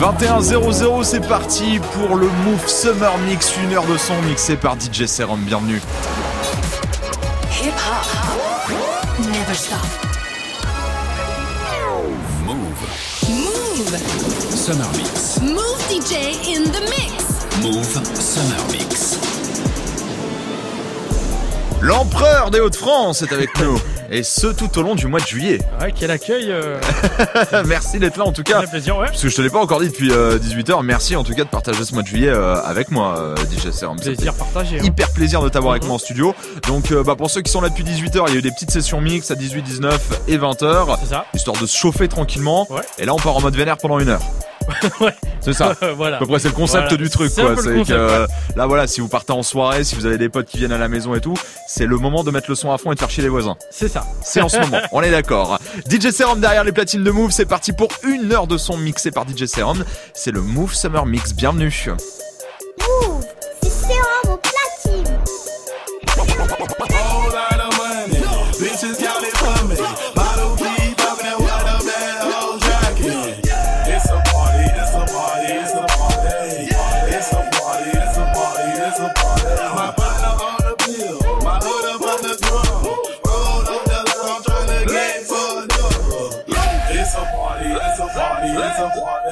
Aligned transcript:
21-0-0, 0.00 1.04
c'est 1.04 1.26
parti 1.26 1.78
pour 1.92 2.16
le 2.16 2.26
Move 2.26 2.66
Summer 2.66 3.16
Mix, 3.18 3.52
une 3.62 3.74
heure 3.74 3.84
de 3.86 3.96
son 3.98 4.20
mixé 4.22 4.56
par 4.56 4.76
DJ 4.80 5.06
Serum. 5.06 5.40
Bienvenue. 5.40 5.80
Hip 7.62 7.72
hop. 7.72 8.06
Never 9.18 9.54
stop. 9.54 9.78
Move. 12.44 12.56
Move. 13.28 13.98
Summer 14.54 14.88
Mix. 14.96 15.40
Move 15.42 15.80
DJ 15.90 16.14
in 16.46 16.64
the 16.70 16.80
mix. 16.90 17.46
Move 17.62 18.00
Summer 18.14 18.64
Mix. 18.72 19.18
L'empereur 21.82 22.50
des 22.50 22.60
Hauts-de-France 22.60 23.22
est 23.22 23.32
avec 23.32 23.50
nous. 23.60 23.78
Et 24.10 24.22
ce 24.22 24.46
tout 24.48 24.78
au 24.78 24.82
long 24.82 24.94
du 24.94 25.06
mois 25.06 25.20
de 25.20 25.26
juillet. 25.26 25.58
Ouais, 25.80 25.92
quel 25.98 26.10
accueil. 26.10 26.46
euh, 26.50 26.78
Merci 27.66 27.98
d'être 27.98 28.16
là 28.16 28.24
en 28.24 28.32
tout 28.32 28.42
cas. 28.42 28.54
ça 28.54 28.60
fait 28.62 28.70
plaisir, 28.70 28.96
ouais. 28.98 29.06
Parce 29.06 29.22
que 29.22 29.28
je 29.28 29.36
te 29.36 29.42
l'ai 29.42 29.50
pas 29.50 29.60
encore 29.60 29.80
dit 29.80 29.88
depuis 29.88 30.08
18h. 30.10 30.82
Merci 30.82 31.16
en 31.16 31.24
tout 31.24 31.34
cas 31.34 31.44
de 31.44 31.48
partager 31.48 31.84
ce 31.84 31.92
mois 31.92 32.02
de 32.02 32.08
juillet 32.08 32.28
euh, 32.28 32.54
avec 32.62 32.90
moi, 32.90 33.18
euh, 33.18 33.34
DJ 33.50 33.70
Serum. 33.70 33.98
Plaisir 33.98 34.32
partagé. 34.34 34.78
hein. 34.78 34.82
Hyper 34.84 35.10
plaisir 35.10 35.42
de 35.42 35.48
t'avoir 35.48 35.72
avec 35.72 35.84
moi 35.84 35.94
en 35.96 35.98
studio. 35.98 36.34
Donc 36.66 36.92
euh, 36.92 37.02
bah, 37.02 37.14
pour 37.16 37.30
ceux 37.30 37.42
qui 37.42 37.50
sont 37.52 37.60
là 37.60 37.68
depuis 37.68 37.84
18h, 37.84 38.24
il 38.28 38.32
y 38.32 38.36
a 38.36 38.38
eu 38.38 38.42
des 38.42 38.50
petites 38.52 38.70
sessions 38.70 39.00
mix 39.00 39.30
à 39.30 39.34
18, 39.34 39.62
19 39.62 40.20
et 40.28 40.38
20h. 40.38 40.96
C'est 41.02 41.10
ça. 41.10 41.26
Histoire 41.34 41.60
de 41.60 41.66
se 41.66 41.76
chauffer 41.76 42.08
tranquillement. 42.08 42.66
Ouais. 42.70 42.80
Et 42.98 43.04
là 43.04 43.12
on 43.14 43.18
part 43.18 43.36
en 43.36 43.40
mode 43.42 43.56
vénère 43.56 43.76
pendant 43.76 43.98
une 43.98 44.08
heure. 44.08 44.20
Ouais. 45.00 45.14
C'est 45.40 45.52
ça. 45.52 45.74
voilà. 45.96 46.16
À 46.16 46.18
peu 46.20 46.26
près 46.26 46.38
c'est 46.38 46.48
le 46.48 46.54
concept 46.54 46.88
Voilà. 46.88 46.96
du 46.96 47.10
truc 47.10 47.34
quoi. 47.34 47.56
C'est 47.56 47.84
que 47.84 47.92
euh, 47.92 48.26
là 48.56 48.66
voilà, 48.66 48.86
si 48.86 49.00
vous 49.00 49.08
partez 49.08 49.32
en 49.32 49.42
soirée, 49.42 49.84
si 49.84 49.94
vous 49.94 50.06
avez 50.06 50.18
des 50.18 50.28
potes 50.28 50.46
qui 50.46 50.58
viennent 50.58 50.72
à 50.72 50.78
la 50.78 50.88
maison 50.88 51.14
et 51.14 51.20
tout, 51.20 51.34
c'est 51.68 51.86
le 51.86 51.96
moment 51.96 52.24
de 52.24 52.30
mettre 52.30 52.48
le 52.48 52.54
son 52.56 52.72
à 52.72 52.78
fond 52.78 52.92
et 52.92 52.94
de 52.94 53.00
faire 53.00 53.10
chier 53.10 53.22
les 53.22 53.28
voisins. 53.28 53.56
C'est 53.70 53.88
ça. 53.88 54.04
C'est 54.22 54.40
en 54.40 54.48
ce 54.48 54.58
moment, 54.58 54.80
on 54.92 55.02
est 55.02 55.10
d'accord. 55.10 55.58
DJ 55.90 56.10
Serum 56.10 56.40
derrière 56.40 56.64
les 56.64 56.72
platines 56.72 57.04
de 57.04 57.10
Move, 57.10 57.30
c'est 57.30 57.46
parti 57.46 57.72
pour 57.72 57.88
une 58.02 58.32
heure 58.32 58.46
de 58.46 58.56
son 58.58 58.76
mixé 58.76 59.10
par 59.10 59.24
DJ 59.28 59.46
Serum. 59.46 59.84
C'est 60.14 60.30
le 60.32 60.40
Move 60.40 60.74
Summer 60.74 61.06
Mix, 61.06 61.32
bienvenue. 61.34 61.72
Move, 61.86 63.24
c'est 63.62 63.70
Serum 63.70 64.34
au 64.34 64.36
platine. 64.38 65.16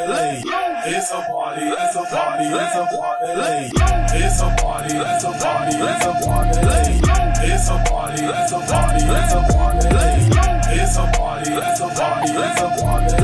Party. 0.07 0.43
It's 0.87 1.11
a 1.11 1.21
party, 1.23 1.65
it's 1.65 1.97
a 1.97 2.05
party, 2.05 2.45
it's 2.45 2.77
a 2.77 2.85
party. 2.93 3.31
It's 4.15 4.41
a 4.41 4.57
party, 4.61 4.95
it's 4.95 5.25
a 5.25 5.33
party, 5.33 5.77
it's 5.77 6.05
a 6.05 6.13
party. 6.25 6.65
It's 7.45 7.69
a 7.69 7.85
party, 7.89 8.23
it's 8.23 8.53
a 8.53 8.61
party, 8.61 9.05
it's 9.05 9.35
a 9.35 9.43
party. 9.53 9.89
It's 10.75 10.97
a 10.97 11.13
party, 11.17 11.51
it's 11.53 11.81
a 11.81 11.89
party, 11.89 12.31
it's 12.33 12.61
a 12.61 12.69
party. 12.81 13.15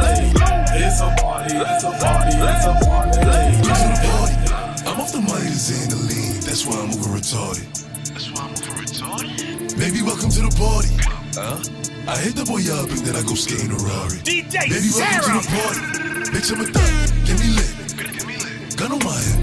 It's 0.73 1.01
a 1.01 1.15
party, 1.21 1.57
it's 1.57 1.85
a 1.85 1.91
party, 1.91 2.37
it's 2.37 2.65
a 2.65 2.73
party. 2.85 3.19
Get 3.61 3.77
to 3.77 3.87
the 3.89 3.99
party. 4.07 4.89
I'm 4.89 5.01
off 5.01 5.13
the 5.13 5.21
money 5.21 5.51
to 5.51 5.59
Xandaline. 5.59 6.45
That's 6.45 6.65
why 6.67 6.77
I'm 6.77 6.89
moving 6.89 7.13
retarded. 7.13 7.69
That's 8.09 8.31
why 8.33 8.43
I'm 8.43 8.51
moving 8.51 8.85
retarded. 8.85 9.79
Baby, 9.79 10.03
welcome 10.03 10.31
to 10.31 10.41
the 10.41 10.51
party. 10.57 10.97
Huh? 11.35 11.90
I 12.11 12.17
hit 12.17 12.35
the 12.35 12.45
boy 12.45 12.59
up 12.75 12.91
and 12.91 13.07
then 13.07 13.15
I 13.15 13.23
go 13.23 13.37
skating 13.37 13.71
a 13.71 13.77
Rari. 13.77 14.19
DJ 14.27 14.67
Baby, 14.67 14.91
welcome 14.99 15.39
to 15.39 15.47
the 15.47 15.55
party. 15.55 15.81
Bitch, 16.35 16.51
I'm 16.51 16.59
a 16.59 16.65
thug. 16.67 17.07
Get 17.25 17.39
me 17.39 17.55
lit. 17.55 18.77
Gun 18.77 18.91
on 18.91 18.99
my 19.07 19.15
hip. 19.15 19.40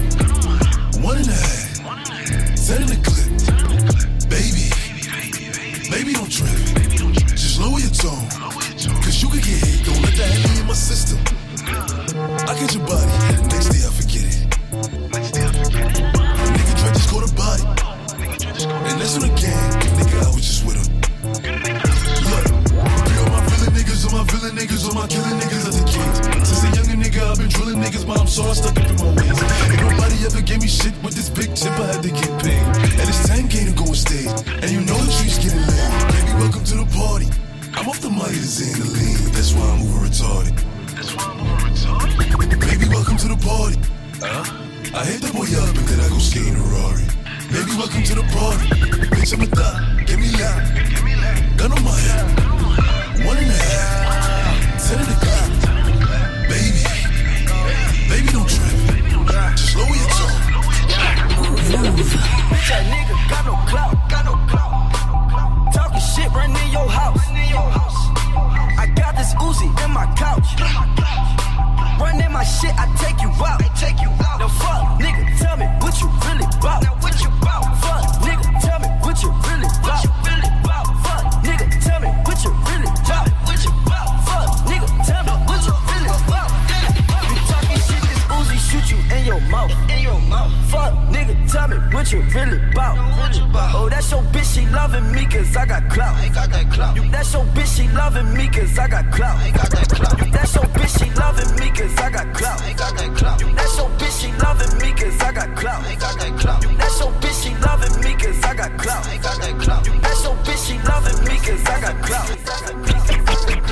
Oh, 93.20 93.88
that's 93.88 94.10
your 94.10 94.22
bitch, 94.22 94.54
she 94.54 94.66
loving 94.66 95.12
me 95.12 95.26
cause 95.26 95.56
I 95.56 95.66
got 95.66 95.88
clout. 95.90 96.16
got 96.34 96.50
that 96.50 96.70
clout. 96.70 96.96
You, 96.96 97.10
that's 97.10 97.32
your 97.32 97.44
bitch, 97.54 97.76
she 97.76 97.88
loving 97.88 98.32
me 98.34 98.48
cause 98.48 98.78
I 98.78 98.88
got 98.88 99.10
clout. 99.12 99.38
got 99.54 99.70
that 99.70 99.88
clout. 99.88 100.18
You, 100.18 100.32
that's 100.32 100.54
your 100.54 100.64
bitch, 100.64 100.98
she 100.98 101.10
loving 101.14 101.54
me 101.58 101.70
cause 101.70 101.98
I 101.98 102.10
got 102.10 102.34
clout. 102.34 102.58
got 102.76 102.96
that 102.96 103.16
clout. 103.16 103.40
You, 103.40 103.54
that's 103.54 103.76
your 103.76 103.88
bitch, 103.98 104.20
she 104.20 104.32
loving 104.42 104.78
me 104.78 104.92
cause 104.92 105.20
I 105.20 105.32
got 105.32 105.56
clout. 105.56 105.82
got 105.98 106.18
that 106.18 106.38
clout. 106.40 106.62
You, 106.64 106.76
that's 106.76 107.00
your 107.00 107.12
bitch, 107.12 107.42
she 107.42 107.54
loving 107.66 108.00
me 108.02 108.14
cause 108.14 108.44
I 108.44 108.54
got 108.54 108.78
clout. 108.78 109.04
got 109.22 109.40
that 109.40 109.60
clout. 109.60 109.86
You, 109.86 110.00
that's 110.00 110.24
your 110.24 110.34
bitch, 110.46 110.66
she 110.66 110.78
loving 110.88 111.18
me 111.24 111.36
cause 111.38 111.66
I 111.66 111.80
got 111.80 111.96
clout. 112.02 112.28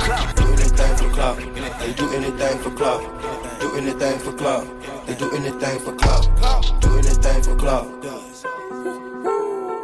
Clout. 0.07 0.35
do 0.35 0.43
anything 0.53 0.95
for 0.97 1.09
clout. 1.11 1.37
They 1.79 1.93
do 1.93 2.09
anything 2.11 2.59
for 2.59 2.71
clout. 2.71 3.01
Do 3.59 3.75
anything 3.75 4.19
for 4.19 4.33
clout. 4.33 4.67
They 5.07 5.15
do 5.15 5.31
anything 5.31 5.79
for 5.79 5.93
clout. 5.95 6.81
Do 6.81 6.97
anything 6.97 7.43
for 7.43 7.55
clout. 7.55 8.36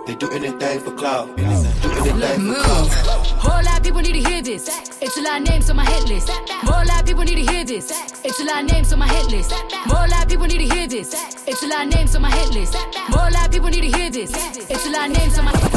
They 0.06 0.16
do 0.16 0.30
anything 0.32 0.80
for 0.82 0.92
clout. 0.92 1.38
Do 1.38 1.44
anything 1.44 1.72
for 1.72 2.40
Move. 2.40 2.58
clout. 2.58 3.28
Whole 3.40 3.64
lot 3.64 3.78
of 3.78 3.84
people 3.84 4.02
need 4.02 4.22
to 4.22 4.30
hear 4.30 4.42
this. 4.42 4.68
It's 5.02 5.16
a 5.18 5.22
lot 5.22 5.42
of 5.42 5.48
names 5.48 5.70
on 5.70 5.78
my 5.78 5.86
hit 5.86 6.10
list. 6.10 6.30
More 6.64 6.84
lot 6.84 7.00
of 7.02 7.06
people 7.06 7.24
need 7.24 7.36
to 7.46 7.52
hear 7.52 7.64
this. 7.64 7.90
It's 8.24 8.40
a 8.42 8.44
lot 8.44 8.64
of 8.64 8.72
names 8.72 8.92
on 8.92 9.00
my 9.00 9.08
hit 9.08 9.32
list. 9.32 9.52
More 9.88 10.08
lot 10.08 10.24
of 10.24 10.28
people 10.30 10.46
need 10.48 10.68
to 10.68 10.76
hear 10.76 10.88
this. 10.88 11.14
It's 11.48 11.64
a 11.64 11.68
lot 11.68 11.86
of 11.86 11.94
names 11.94 12.16
on 12.16 12.22
my 12.22 12.32
hit 12.32 12.50
list. 12.54 12.76
More 13.10 13.30
lot 13.32 13.46
of 13.46 13.52
people 13.52 13.70
need 13.70 13.92
to 13.92 13.98
hear 13.98 14.10
this. 14.10 14.32
It's 14.70 14.86
a 14.86 14.90
lot 14.90 15.10
of 15.10 15.18
names 15.18 15.40
on 15.40 15.46
my. 15.46 15.52
More 15.54 15.73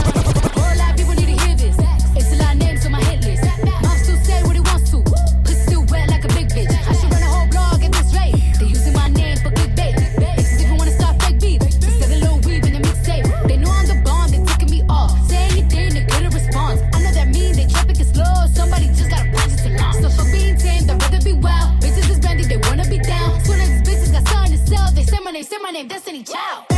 say 25.47 25.59
my 25.63 25.71
name, 25.71 25.87
Destiny 25.87 26.25
Child. 26.25 26.76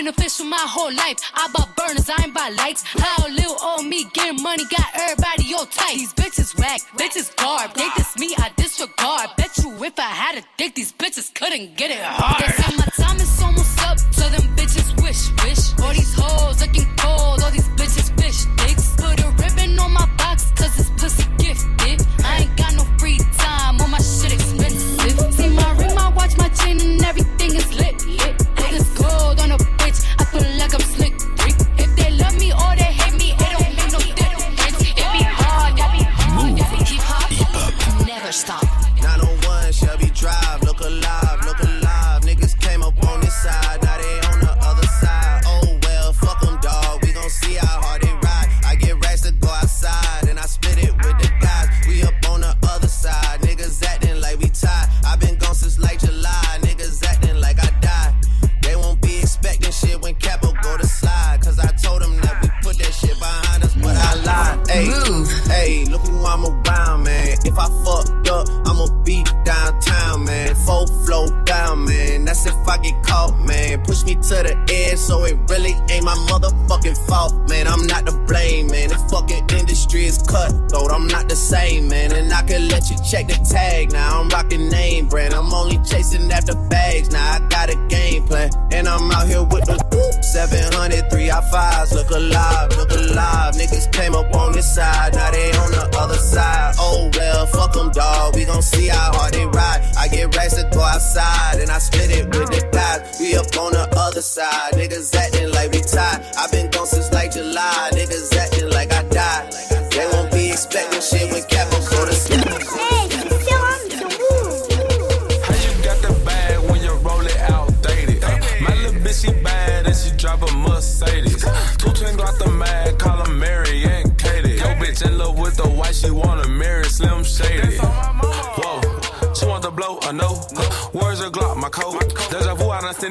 been 0.00 0.06
the 0.06 0.22
face 0.22 0.40
of 0.40 0.46
my 0.46 0.56
whole 0.58 0.92
life. 0.94 1.18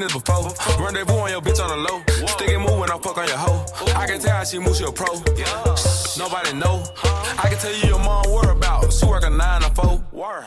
it 0.10 0.26
before. 0.26 0.84
Rendezvous 0.84 1.14
on 1.14 1.30
your 1.30 1.42
bitch 1.42 1.62
on 1.62 1.70
the 1.70 1.90
low. 1.90 2.28
Stick 2.28 2.50
and 2.50 2.64
move 2.64 2.80
when 2.80 2.92
I 2.92 2.98
fuck 2.98 3.18
on 3.18 3.28
your 3.28 3.38
hoe. 3.38 3.66
I 3.96 4.08
can 4.08 4.20
tell 4.20 4.36
how 4.38 4.44
she 4.44 4.60
moves, 4.60 4.78
she 4.78 4.86
a 4.86 4.92
pro. 4.92 5.08
Nobody 6.18 6.54
know. 6.58 6.84
I 7.38 7.48
can 7.50 7.58
tell 7.58 7.74
you 7.74 7.88
your 7.90 8.00
mom 8.00 8.32
worry 8.32 8.52
about. 8.52 8.92
She 8.92 9.06
work 9.06 9.24
a 9.24 9.30
nine 9.30 9.62
to 9.62 9.70
four. 9.72 10.04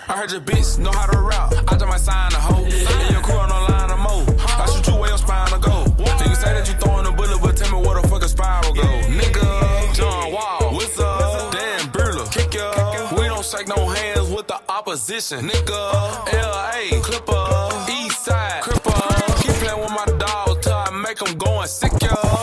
I 0.08 0.16
heard 0.16 0.30
your 0.32 0.40
bitch 0.40 0.78
know 0.78 0.92
how 0.92 1.06
to 1.06 1.18
route. 1.18 1.52
I 1.68 1.76
just 1.76 1.86
might 1.86 2.00
sign 2.00 2.32
a 2.32 2.40
hoe. 2.40 2.64
And 2.64 3.10
your 3.12 3.22
crew 3.22 3.36
on 3.36 3.48
the 3.48 3.72
line 3.72 3.88
to 3.88 3.96
mow. 3.96 4.24
I 4.46 4.66
shoot 4.70 4.86
you 4.86 4.98
where 4.98 5.08
your 5.08 5.18
spine'll 5.18 5.58
go. 5.58 5.84
So 6.18 6.24
you 6.28 6.34
say 6.34 6.52
that 6.54 6.68
you 6.68 6.74
throwing 6.74 7.06
a 7.06 7.12
bullet, 7.12 7.40
but 7.40 7.56
tell 7.56 7.70
me 7.72 7.86
where 7.86 8.00
the 8.00 8.08
fuck 8.08 8.22
a 8.22 8.28
spiral 8.28 8.72
go. 8.74 8.82
Nigga, 8.82 9.94
John 9.94 10.32
Wall, 10.32 10.74
what's 10.74 10.98
up? 10.98 11.52
Dan 11.52 11.80
Brula, 11.90 12.30
kick 12.32 12.54
ya. 12.54 13.16
We 13.16 13.26
don't 13.26 13.44
shake 13.44 13.68
no 13.68 13.88
hands 13.88 14.30
with 14.30 14.48
the 14.48 14.60
opposition. 14.68 15.48
Nigga, 15.48 16.32
L.A., 16.34 17.00
Clipper, 17.00 17.90
East 17.90 18.24
Side, 18.24 18.62
Cripple 18.62 18.91
playing 19.62 19.80
with 19.80 19.90
my 19.90 20.04
dogs 20.18 20.66
till 20.66 20.74
I 20.74 20.90
make 20.90 21.18
them 21.18 21.38
going 21.38 21.68
sick, 21.68 21.92
y'all. 22.02 22.41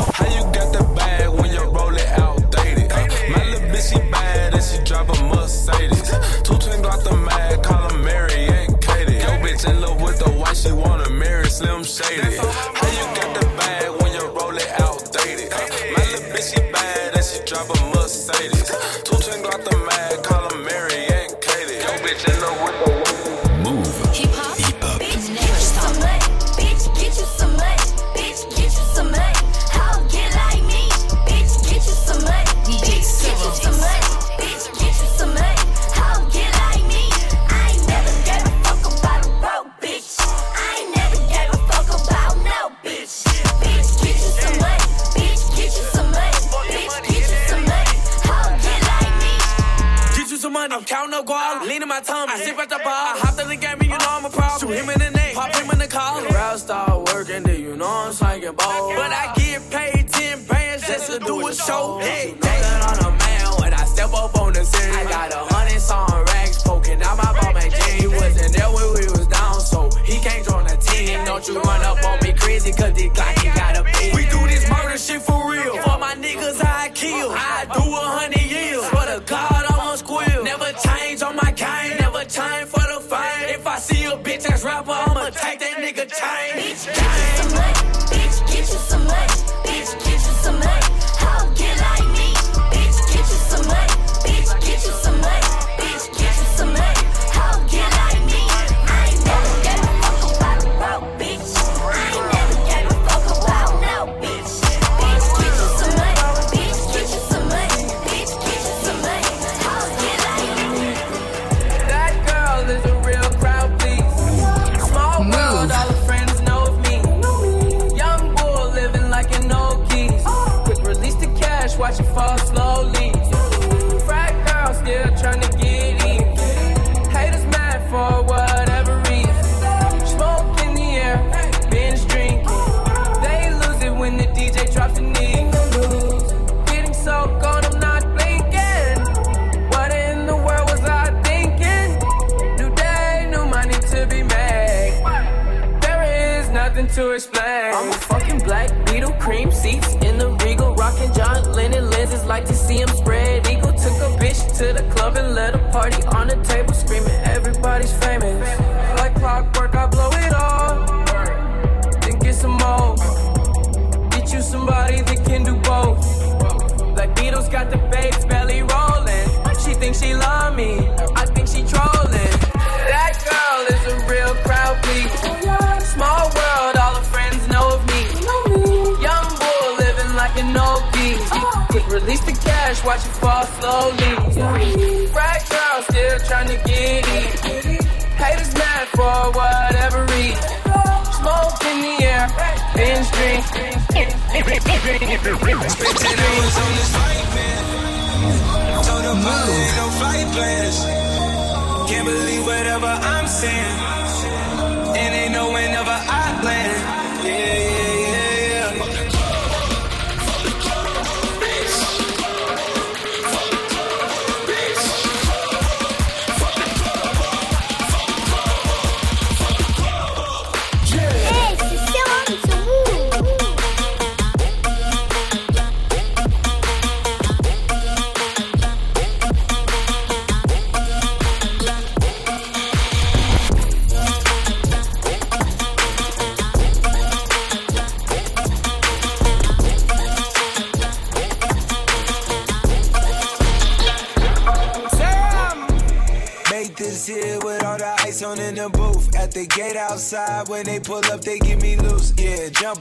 My. 52.25 52.33
I 52.33 52.39
sip 52.39 52.57
at 52.57 52.69
the 52.69 52.79
bar, 52.83 53.15
I 53.15 53.19
hopped 53.19 53.39
in 53.39 53.47
the 53.47 53.55
game, 53.55 53.77
and 53.79 53.83
you 53.83 53.97
know 53.97 54.09
I'm 54.09 54.25
a 54.25 54.29
problem. 54.29 54.59
Shoot 54.59 54.77
him 54.79 54.89
in 54.89 54.99
the 54.99 55.11
neck, 55.11 55.33
pop 55.35 55.55
him 55.55 55.69
in 55.71 55.79
the 55.79 55.87
collar. 55.87 56.27
Route 56.27 56.59
start 56.59 57.13
working, 57.13 57.43
then 57.43 57.61
you 57.61 57.75
know 57.75 57.87
I'm 57.87 58.13
slanging 58.13 58.53
ball. 58.53 58.93
But 58.95 59.11
I 59.11 59.33
get 59.35 59.69
paid 59.69 60.09
10 60.09 60.45
bands 60.45 60.87
just 60.87 61.11
to 61.11 61.19
do 61.19 61.47
a 61.47 61.53
show. 61.53 61.99
Hey, 62.01 62.35
that 62.41 62.99
on 62.99 63.13
a 63.13 63.17
man 63.17 63.45
when 63.61 63.73
I 63.73 63.85
step 63.85 64.13
up 64.13 64.35
on 64.39 64.53
the 64.53 64.65
scene. 64.65 64.93
I 64.95 65.03
got 65.03 65.33
a 65.33 65.43
hundred 65.53 65.79
song 65.79 66.09
racks 66.27 66.63
poking 66.63 67.01
out 67.01 67.17
my 67.17 67.31
ball, 67.39 67.53
man. 67.53 67.71
He 67.99 68.07
wasn't 68.07 68.53
there 68.55 68.71
when 68.71 68.87
we 68.95 69.05
was 69.11 69.27
down, 69.27 69.59
so 69.59 69.89
he 70.03 70.19
can't 70.19 70.45
join 70.45 70.65
the 70.65 70.77
team. 70.77 71.23
Don't 71.25 71.47
you 71.47 71.61
run 71.61 71.81
up 71.83 72.03
on 72.03 72.19
me 72.23 72.33
crazy, 72.33 72.71
cause 72.71 72.93
this 72.93 73.09
Glock 73.09 73.38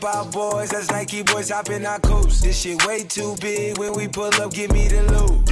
Jump 0.01 0.15
out, 0.15 0.33
boys. 0.33 0.71
That's 0.71 0.91
Nike 0.91 1.23
boys 1.23 1.51
hopping 1.51 1.85
our 1.85 1.99
coops. 1.99 2.41
This 2.41 2.61
shit 2.61 2.87
way 2.87 3.03
too 3.03 3.35
big. 3.41 3.79
When 3.79 3.95
we 3.95 4.07
pull 4.07 4.33
up, 4.41 4.53
give 4.53 4.71
me 4.71 4.87
the 4.87 5.03
loot. 5.03 5.51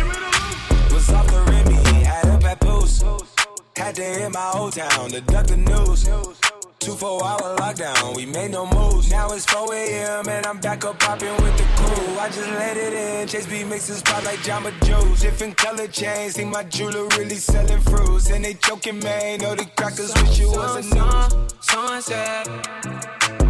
Was 0.92 1.10
off 1.10 1.26
the 1.26 1.42
Remy, 1.50 2.04
had 2.04 2.26
up 2.28 2.44
at 2.44 2.60
Post. 2.60 3.04
Had 3.76 3.96
to 3.96 4.02
hit 4.02 4.32
my 4.32 4.52
old 4.54 4.74
town 4.74 5.10
to 5.10 5.20
duck 5.22 5.48
the 5.48 5.56
news. 5.56 6.04
Two 6.78 6.92
four 6.92 7.24
hour 7.24 7.56
lockdown, 7.56 8.14
we 8.14 8.24
made 8.26 8.52
no 8.52 8.66
moves. 8.66 9.10
Now 9.10 9.32
it's 9.32 9.44
4 9.46 9.74
a.m. 9.74 10.28
and 10.28 10.46
I'm 10.46 10.60
back 10.60 10.84
up 10.84 11.00
popping 11.00 11.34
with 11.42 11.56
the 11.56 11.64
crew. 11.74 12.16
I 12.20 12.28
just 12.28 12.48
let 12.50 12.76
it 12.76 12.92
in. 12.92 13.26
Chase 13.26 13.46
B 13.46 13.64
mixes 13.64 14.00
pop 14.02 14.24
like 14.24 14.38
Jamba 14.40 14.70
Juice. 14.84 15.22
Different 15.22 15.56
color 15.56 15.88
chains, 15.88 16.34
think 16.34 16.52
my 16.52 16.62
jeweler 16.62 17.08
really 17.18 17.34
selling 17.34 17.80
fruits. 17.80 18.30
And 18.30 18.44
they 18.44 18.54
joking, 18.54 19.00
man. 19.00 19.40
Know 19.40 19.56
the 19.56 19.64
crackers 19.76 20.14
wish 20.14 20.38
you 20.38 20.50
was 20.50 20.86
a 20.86 20.94
news. 20.94 21.52
Sunset. 21.60 23.45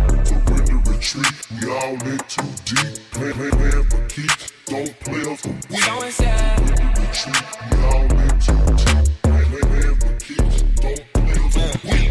Surrender 1.07 1.31
retreat, 1.31 1.63
we 1.63 1.71
all 1.71 1.95
in 1.95 2.19
too 2.27 2.43
deep. 2.65 2.99
Play, 3.13 3.33
play, 3.33 3.51
plan 3.51 3.85
for 3.85 4.07
keeps, 4.09 4.53
don't 4.67 5.01
play 5.01 5.23
us 5.33 5.41
for 5.41 5.51
weak. 5.71 5.81
Sunset. 5.81 6.59
Surrender 6.59 6.95
retreat, 7.01 7.45
we 7.71 7.77
all 7.85 8.03
in 8.11 8.41
too 8.41 8.57
deep. 8.77 9.07
Play, 9.23 9.45
play, 9.45 9.63
plan 9.71 9.95
for 10.01 10.13
keeps, 10.19 10.57
don't 10.81 11.03
play 11.13 11.35
us 11.37 11.55
for 11.55 11.89
weak. 11.89 12.11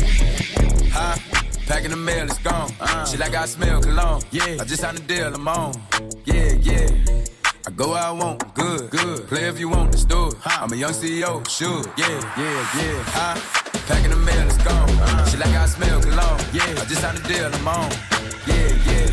Huh? 0.93 1.15
Packing 1.67 1.89
the 1.89 1.97
mail, 1.97 2.23
it's 2.23 2.37
gone. 2.39 2.71
Uh. 2.79 3.05
Shit 3.05 3.19
like 3.19 3.35
I 3.35 3.45
smell 3.47 3.81
cologne. 3.81 4.21
Yeah. 4.31 4.61
I 4.61 4.63
just 4.63 4.79
signed 4.81 4.97
a 4.97 5.01
deal, 5.01 5.35
I'm 5.35 5.45
on. 5.45 5.73
Yeah, 6.23 6.53
yeah. 6.53 6.87
I 7.67 7.71
go 7.71 7.89
where 7.89 8.01
I 8.01 8.11
want, 8.11 8.53
good, 8.53 8.91
good. 8.91 9.27
Play 9.27 9.49
if 9.49 9.59
you 9.59 9.67
want, 9.67 9.91
let's 9.91 10.05
do 10.05 10.27
it. 10.27 10.35
I'm 10.45 10.71
a 10.71 10.75
young 10.75 10.93
CEO, 10.93 11.45
sure. 11.49 11.83
Yeah, 11.97 12.07
yeah, 12.37 12.81
yeah. 12.81 13.03
Huh? 13.07 13.74
Packing 13.87 14.09
the 14.09 14.17
mail, 14.17 14.47
it's 14.47 14.57
gone. 14.63 14.87
Shit 15.27 15.39
like 15.39 15.55
I 15.55 15.65
smell 15.67 16.01
cologne. 16.01 16.39
Yeah. 16.53 16.81
I 16.81 16.85
just 16.85 17.01
signed 17.01 17.17
a 17.17 17.21
deal, 17.27 17.49
I'm 17.53 17.67
on. 17.67 17.91
Yeah, 18.47 18.69
yeah. 18.87 19.09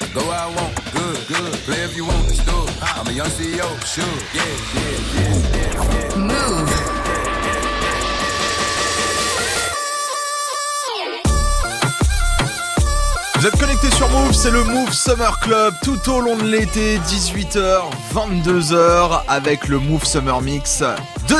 I 0.00 0.06
go 0.12 0.20
where 0.26 0.38
I 0.38 0.48
want, 0.56 0.74
good, 0.92 1.18
good. 1.28 1.52
Play 1.66 1.84
if 1.84 1.96
you 1.96 2.04
want, 2.06 2.26
let's 2.26 2.44
do 2.44 2.52
it. 2.52 2.98
I'm 2.98 3.06
a 3.06 3.12
young 3.12 3.26
CEO, 3.26 3.68
sure. 3.86 4.04
Yeah, 4.34 4.44
yeah, 4.74 4.96
yeah, 5.14 5.34
yeah, 5.54 5.72
yeah. 5.94 6.16
Move. 6.16 6.92
Vous 13.42 13.48
êtes 13.48 13.58
connectés 13.58 13.90
sur 13.90 14.08
Move, 14.10 14.32
c'est 14.32 14.52
le 14.52 14.62
Move 14.62 14.92
Summer 14.92 15.40
Club 15.40 15.74
tout 15.82 15.98
au 16.08 16.20
long 16.20 16.36
de 16.36 16.44
l'été, 16.44 16.98
18h, 16.98 17.90
22h, 18.14 19.22
avec 19.26 19.66
le 19.66 19.80
Move 19.80 20.04
Summer 20.04 20.40
Mix 20.40 20.84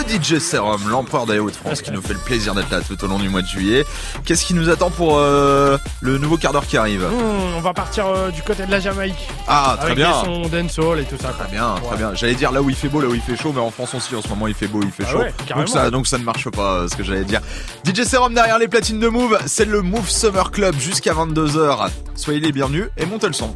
de 0.01 0.09
DJ 0.09 0.39
Serum, 0.39 0.89
l'empereur 0.89 1.27
des 1.27 1.37
de 1.37 1.51
France, 1.51 1.83
qui 1.83 1.91
nous 1.91 2.01
fait 2.01 2.15
le 2.15 2.19
plaisir 2.19 2.55
d'être 2.55 2.71
là 2.71 2.81
tout 2.81 3.05
au 3.05 3.07
long 3.07 3.19
du 3.19 3.29
mois 3.29 3.43
de 3.43 3.47
juillet. 3.47 3.85
Qu'est-ce 4.25 4.45
qui 4.45 4.55
nous 4.55 4.71
attend 4.71 4.91
pour 4.91 5.19
euh, 5.19 5.77
le 6.01 6.17
nouveau 6.17 6.39
quart 6.39 6.53
d'heure 6.53 6.67
qui 6.67 6.79
arrive 6.79 7.07
On 7.57 7.61
va 7.61 7.75
partir 7.75 8.07
euh, 8.07 8.31
du 8.31 8.43
côté 8.43 8.65
de 8.65 8.71
la 8.71 8.81
Jamaïque. 8.81 9.29
Ah, 9.47 9.77
très 9.79 9.95
bien. 9.95 10.11
Avec 10.11 10.25
son 10.25 10.49
dancehall 10.49 11.01
et 11.01 11.05
tout 11.05 11.17
ça. 11.21 11.29
Très 11.29 11.51
bien, 11.51 11.75
très 11.87 11.97
bien. 11.99 12.15
J'allais 12.15 12.35
dire 12.35 12.53
là 12.53 12.63
où 12.63 12.71
il 12.71 12.77
fait 12.77 12.89
beau, 12.89 13.03
là 13.03 13.09
où 13.09 13.15
il 13.15 13.21
fait 13.21 13.37
chaud, 13.37 13.53
mais 13.55 13.61
en 13.61 13.71
France 13.71 13.95
aussi 13.95 14.17
en 14.17 14.23
ce 14.23 14.29
moment 14.29 14.47
il 14.47 14.55
fait 14.55 14.67
beau, 14.67 14.81
il 14.83 14.91
fait 14.91 15.05
ah 15.07 15.13
chaud. 15.13 15.19
Ouais, 15.19 15.35
donc, 15.55 15.69
ça, 15.69 15.91
donc 15.91 16.07
ça 16.07 16.17
ne 16.17 16.25
marche 16.25 16.49
pas, 16.49 16.75
euh, 16.75 16.89
ce 16.89 16.97
que 16.97 17.05
j'allais 17.05 17.25
dire. 17.25 17.41
DJ 17.85 18.05
Serum 18.05 18.33
derrière 18.33 18.59
les 18.59 18.69
platines 18.69 19.01
de 19.01 19.09
Move, 19.09 19.39
c'est 19.47 19.67
le 19.67 19.83
Move 19.83 20.09
Summer 20.09 20.51
Club 20.51 20.75
jusqu'à 20.79 21.13
22h. 21.13 21.91
Soyez 22.15 22.41
les 22.41 22.53
bienvenus 22.53 22.89
et 22.97 23.05
montez 23.05 23.27
le 23.27 23.35
son. 23.35 23.55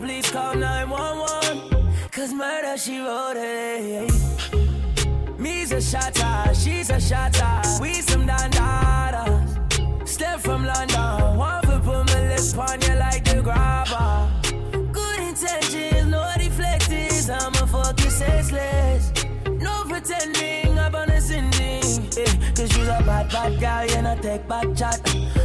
Please 0.00 0.30
call 0.30 0.54
911. 0.54 1.92
Cause 2.10 2.32
murder, 2.32 2.78
she 2.78 3.00
wrote 3.00 3.36
it. 3.36 4.10
Me's 5.38 5.72
a 5.72 5.80
shotter, 5.80 6.54
she's 6.54 6.88
a 6.88 6.98
shotter. 6.98 7.82
We 7.82 7.94
some 8.00 8.26
dandadas. 8.26 10.08
Step 10.08 10.40
from 10.40 10.64
London. 10.64 11.36
One 11.36 11.62
for 11.66 11.80
put 11.80 12.06
my 12.06 12.28
lips 12.28 12.56
on 12.56 12.80
you 12.80 12.94
like 12.94 13.24
the 13.24 13.42
grabber. 13.42 14.30
Good 14.90 15.20
intentions, 15.20 16.06
no 16.06 16.22
deflectors. 16.36 17.28
I'm 17.28 17.52
a 17.62 17.66
fucking 17.66 18.10
senseless. 18.10 19.12
No 19.46 19.84
pretending 19.86 20.69
eh, 22.18 22.52
Cause 22.54 22.76
you's 22.76 22.88
a 22.88 23.02
bad, 23.06 23.30
bad 23.30 23.60
girl, 23.60 23.96
you 23.96 24.02
know, 24.02 24.16
take 24.20 24.46
back 24.48 24.66
chat. 24.76 25.00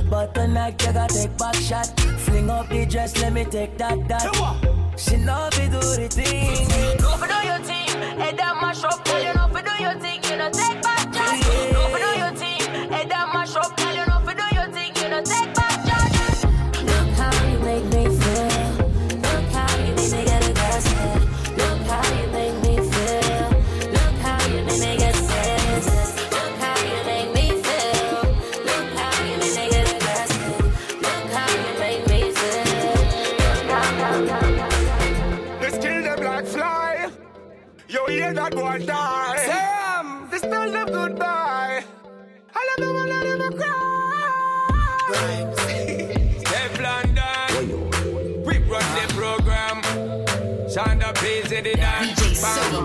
But 0.09 0.33
tonight, 0.33 0.81
you 0.81 0.93
gotta 0.93 1.13
take 1.13 1.37
back 1.37 1.55
shot. 1.55 1.87
Fling 2.19 2.49
up 2.49 2.69
the 2.69 2.85
dress, 2.85 3.19
let 3.21 3.33
me 3.33 3.45
take 3.45 3.77
that, 3.77 4.07
that. 4.07 4.75
She 4.97 5.17
love 5.17 5.57
we 5.57 5.65
do 5.65 5.79
the 5.79 6.07
thing. 6.09 6.67
Go 6.99 7.17
for 7.17 7.27
do 7.27 7.47
your 7.47 7.59
thing. 7.59 7.89
Head 8.19 8.37
that 8.37 8.55
mash 8.61 8.83
up, 8.83 9.05
you 9.07 9.33
know, 9.33 9.47
for 9.51 9.61
do 9.61 9.83
your 9.83 9.95
thing. 9.99 10.23
You 10.23 10.37
know, 10.37 10.49
take 10.49 10.81
back 10.81 11.11
chat. 11.13 11.43
Go 11.73 11.89
for 11.89 11.99
do 11.99 12.14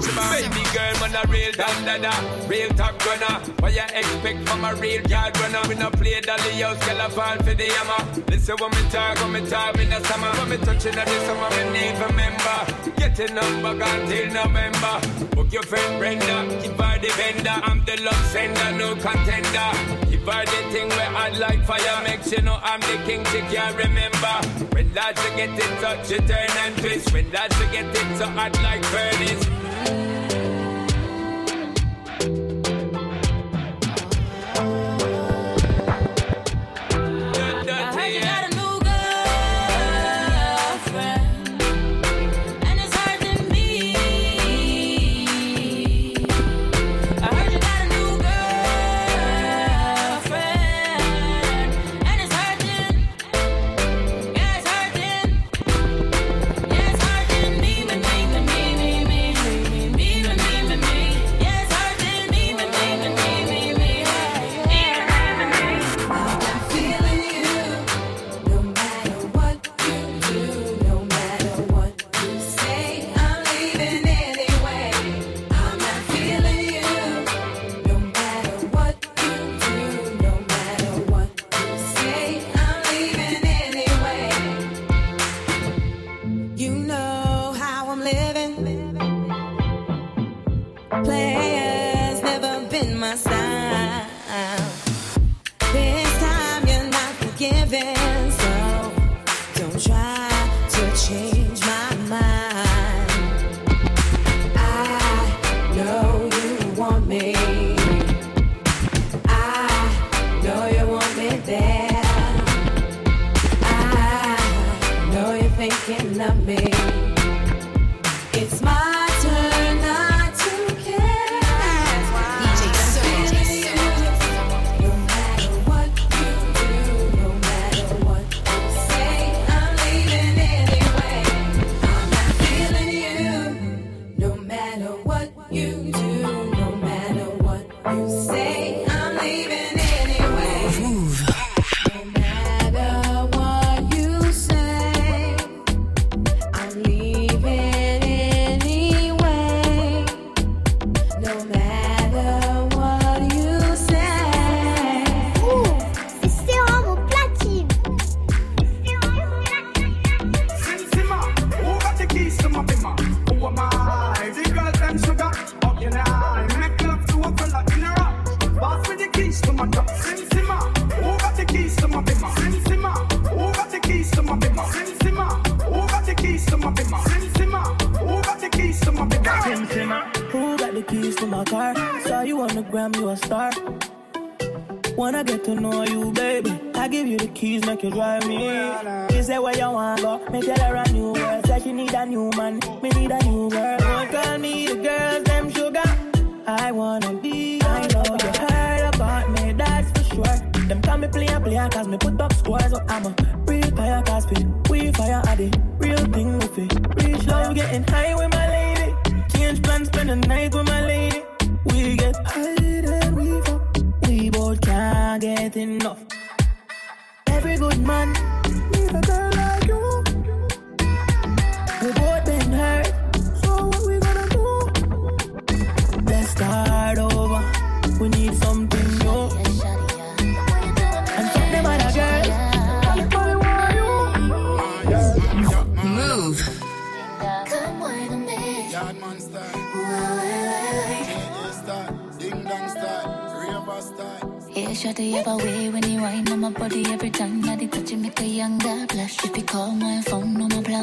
Baby 0.01 0.65
girl, 0.73 0.95
man, 1.01 1.15
a 1.15 1.29
real 1.29 1.53
dada, 1.53 2.49
real 2.49 2.71
top 2.71 2.99
gunner. 3.05 3.37
What 3.61 3.75
you 3.75 3.83
expect 3.83 4.49
from 4.49 4.65
a 4.65 4.75
real 4.77 5.03
yard 5.07 5.39
runner? 5.39 5.61
We 5.69 5.75
no 5.75 5.91
play 5.91 6.21
dolly 6.23 6.63
house, 6.63 6.81
girl, 6.87 7.03
I 7.03 7.09
fall 7.11 7.37
for 7.37 7.55
the 7.55 7.69
hammer. 7.69 8.23
Listen 8.29 8.57
when 8.59 8.71
me 8.71 8.91
talk, 8.91 9.19
when 9.21 9.33
me 9.33 9.51
talk 9.51 9.79
in 9.79 9.91
the 9.91 10.03
summer, 10.05 10.31
when 10.39 10.49
me 10.49 10.57
touching 10.65 10.95
at 10.95 11.07
the 11.07 11.21
summer, 11.27 11.51
me 11.51 11.65
need 11.77 11.99
remember. 12.01 12.59
Getting 12.97 13.37
up 13.37 13.79
back 13.79 14.01
until 14.01 14.27
November. 14.33 15.37
Book 15.37 15.53
your 15.53 15.65
friend 15.65 15.99
Brenda, 15.99 16.49
give 16.63 16.81
her 16.81 16.99
the 16.99 17.11
vendor. 17.21 17.61
I'm 17.63 17.85
the 17.85 18.01
love 18.01 18.27
sender, 18.33 18.73
no 18.79 18.95
contender. 18.97 19.71
Give 20.09 20.25
her 20.25 20.45
the 20.47 20.61
thing 20.73 20.89
where 20.89 21.13
I'd 21.15 21.37
like 21.37 21.65
fire, 21.67 22.03
make 22.05 22.23
sure 22.23 22.39
you 22.39 22.43
know 22.43 22.59
I'm 22.63 22.81
the 22.81 22.97
king, 23.05 23.23
she 23.27 23.41
can't 23.53 23.77
remember. 23.77 24.35
When 24.73 24.95
lads 24.95 25.21
get 25.37 25.51
in 25.51 25.83
touch, 25.83 26.11
you 26.11 26.19
turn 26.19 26.51
and 26.65 26.77
twist. 26.79 27.13
When 27.13 27.31
lads 27.33 27.59
get 27.71 27.85
in 27.85 28.19
touch, 28.19 28.29
I'd 28.29 28.63
like 28.63 28.85
furnace. 28.87 29.60
Thank 29.87 30.15
you. 30.15 30.20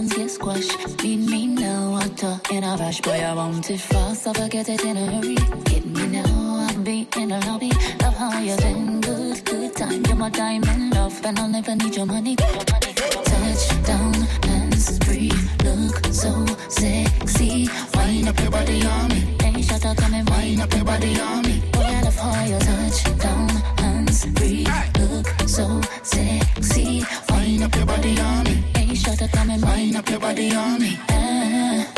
My 0.02 0.08
get 0.16 0.30
squashed. 0.30 1.04
Need 1.04 1.30
me 1.30 1.48
now, 1.48 1.94
I 1.94 2.08
water 2.08 2.40
in 2.52 2.64
a 2.64 2.76
rush, 2.78 3.02
boy. 3.02 3.20
I 3.20 3.34
want 3.34 3.70
it 3.70 3.80
fast, 3.80 4.28
I 4.28 4.34
forget 4.34 4.70
it 4.70 4.84
in 4.84 4.98
a 4.98 5.06
hurry. 5.06 5.36
Get 5.64 5.86
me 5.86 6.08
now, 6.08 6.68
I'll 6.70 6.84
be 6.84 7.08
in 7.16 7.32
a 7.32 7.40
lobby. 7.46 7.72
Love 8.02 8.16
how 8.16 8.40
you 8.40 8.56
been, 8.58 9.02
good, 9.02 9.44
good 9.46 9.76
time. 9.76 10.04
You're 10.06 10.16
my 10.16 10.30
diamond 10.30 10.94
love, 10.94 11.20
and 11.26 11.40
I'll 11.40 11.48
never 11.48 11.76
need 11.76 11.96
your 11.96 12.06
money. 12.06 12.36
Touchdown, 12.36 14.14
hands 14.44 14.98
free, 15.06 15.32
look 15.64 16.06
so 16.12 16.46
sexy. 16.70 17.70
Wind 17.96 18.28
up 18.30 18.40
your 18.40 18.52
body 18.52 18.86
on 18.86 19.10
me. 19.10 19.36
Hey, 19.42 19.62
shut 19.62 19.86
up, 19.86 19.98
come 19.98 20.14
and 20.14 20.30
wind 20.30 20.62
up 20.62 20.74
your 20.74 20.86
body 20.86 21.20
on 21.20 21.42
me. 21.44 21.62
Boy, 21.72 21.82
I 21.82 22.02
love 22.02 22.16
how 22.16 22.46
you 22.46 22.60
touch 22.60 23.20
down, 23.20 23.50
hands 23.80 24.26
free, 24.38 24.66
look 25.00 25.28
so 25.48 25.82
sexy. 26.04 27.04
Wind 27.30 27.64
up 27.64 27.76
your 27.76 27.86
body 27.86 28.20
on 28.20 28.44
me. 28.44 28.77
Up, 29.20 29.32
come 29.32 29.50
and 29.50 29.64
wind 29.64 29.96
up 29.96 30.08
your 30.10 30.20
body 30.20 30.54
on 30.54 30.80
me. 30.80 30.96
Ah. 31.10 31.92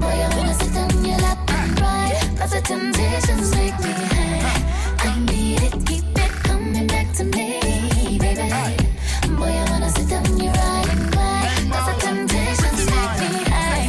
Boy, 0.00 0.06
I 0.06 0.36
wanna 0.36 0.54
sit 0.54 0.76
on 0.76 1.04
your 1.04 1.18
lap 1.18 1.50
and 1.50 1.80
ride. 1.80 2.38
Cause 2.38 2.52
the 2.52 2.60
temptations 2.62 3.54
make 3.54 3.78
me 3.80 3.92
high. 3.92 4.62
I 4.98 5.18
need 5.26 5.62
it, 5.62 5.86
keep 5.86 6.04
it 6.16 6.30
coming 6.44 6.86
back 6.86 7.12
to 7.16 7.24
me, 7.24 7.60
baby. 8.18 8.48
Boy, 9.36 9.52
I 9.52 9.66
wanna 9.70 9.90
sit 9.90 10.12
on 10.12 10.38
your 10.38 10.52
ride 10.52 10.88
and 10.88 11.14
ride. 11.14 11.70
Cause 11.70 11.86
the 11.86 12.06
temptations 12.06 12.86
make 12.86 13.14
me 13.20 13.44
high. 13.52 13.88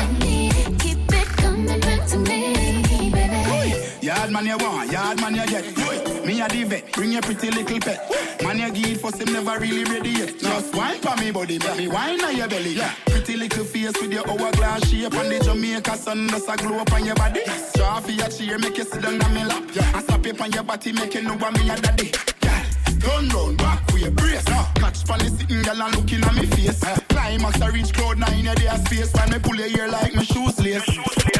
I 0.00 0.18
need 0.20 0.54
it, 0.54 0.78
keep 0.78 1.12
it 1.12 1.28
coming 1.38 1.80
back 1.80 2.06
to 2.08 2.18
me, 2.18 3.10
baby. 3.10 4.06
Yard 4.06 4.30
man 4.30 4.46
you 4.46 4.58
want, 4.58 4.92
yard 4.92 5.20
man 5.20 5.34
you 5.34 5.46
get. 5.46 6.11
Me 6.24 6.40
a 6.40 6.48
the 6.48 6.64
vet, 6.64 6.92
bring 6.92 7.12
your 7.12 7.22
pretty 7.22 7.50
little 7.50 7.80
pet. 7.80 7.98
Man 8.44 8.58
you 8.58 8.70
give 8.70 9.00
for 9.00 9.10
him 9.16 9.32
never 9.32 9.58
really 9.58 9.84
ready 9.84 10.10
yet. 10.10 10.38
Just 10.38 10.74
wine 10.74 11.00
for 11.00 11.16
me 11.16 11.32
body, 11.32 11.58
me 11.76 11.88
wine 11.88 12.22
on 12.22 12.36
your 12.36 12.48
belly. 12.48 12.74
Yeah. 12.74 12.94
Pretty 13.06 13.36
little 13.36 13.64
face 13.64 13.92
with 14.00 14.12
your 14.12 14.28
hourglass 14.28 14.88
shape 14.88 15.12
and 15.14 15.30
the 15.32 15.40
Jamaica 15.44 15.96
sun 15.96 16.28
does 16.28 16.48
a 16.48 16.56
glow 16.56 16.78
up 16.78 16.92
on 16.92 17.04
your 17.04 17.16
body. 17.16 17.40
Draw 17.74 18.00
for 18.00 18.10
your 18.12 18.28
chair, 18.28 18.58
make 18.58 18.78
you 18.78 18.84
sit 18.84 19.02
down 19.02 19.20
on 19.20 19.34
me 19.34 19.44
lap. 19.44 19.64
Yeah. 19.72 19.96
And 19.96 20.04
slap 20.04 20.26
it 20.26 20.40
on 20.40 20.52
your 20.52 20.62
body, 20.62 20.92
make 20.92 21.14
you 21.14 21.22
know 21.22 21.34
me 21.34 21.70
a 21.70 21.76
daddy. 21.76 22.12
Yeah. 22.42 22.64
Turn 23.00 23.28
round, 23.30 23.58
back 23.58 23.86
with 23.92 24.02
your 24.02 24.10
brace. 24.12 24.44
Uh. 24.46 24.64
Catch 24.74 25.04
pan 25.04 25.20
sitting 25.20 25.62
girl 25.62 25.82
and 25.82 25.96
looking 25.96 26.22
at 26.22 26.34
me 26.34 26.46
face. 26.46 26.84
Uh. 26.84 26.96
Climax 27.08 27.60
I 27.60 27.68
reach 27.68 27.92
cloud 27.92 28.18
nine 28.18 28.46
a 28.46 28.54
day 28.54 28.68
of 28.68 28.78
space. 28.86 29.12
When 29.12 29.30
me 29.30 29.38
pull 29.40 29.56
your 29.56 29.66
ear 29.66 29.88
like 29.88 30.14
my 30.14 30.22
shoes 30.22 30.58
lace. 30.60 31.31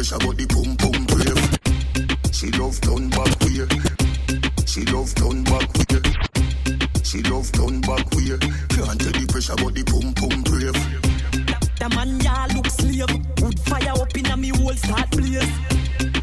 Can't 0.00 0.08
tell 0.08 0.24
the 0.24 0.24
pressure 0.24 0.24
but 0.24 0.36
the 0.38 0.46
pum 0.48 0.76
pum 0.80 1.04
brave. 1.12 2.32
She 2.32 2.48
love 2.56 2.80
turn 2.80 3.10
back 3.10 3.36
here. 3.44 3.68
She 4.64 4.80
love 4.88 5.14
turn 5.14 5.44
back 5.44 5.68
here. 5.76 6.00
She 7.04 7.20
love 7.28 7.52
turn 7.52 7.80
back 7.82 8.08
here. 8.16 8.38
Can't 8.72 8.96
tell 8.96 9.12
the 9.12 9.26
pressure 9.28 9.56
but 9.60 9.74
the 9.76 9.84
pum 9.84 10.14
pum 10.16 10.40
brave. 10.48 10.72
The 11.76 11.88
man 11.92 12.18
ya 12.20 12.48
look 12.56 12.68
slave. 12.72 13.12
Wood 13.44 13.60
fire 13.60 13.92
up 13.92 14.16
in 14.16 14.26
a 14.26 14.36
me 14.38 14.48
whole 14.48 14.72
start 14.72 15.10
blaze. 15.10 15.44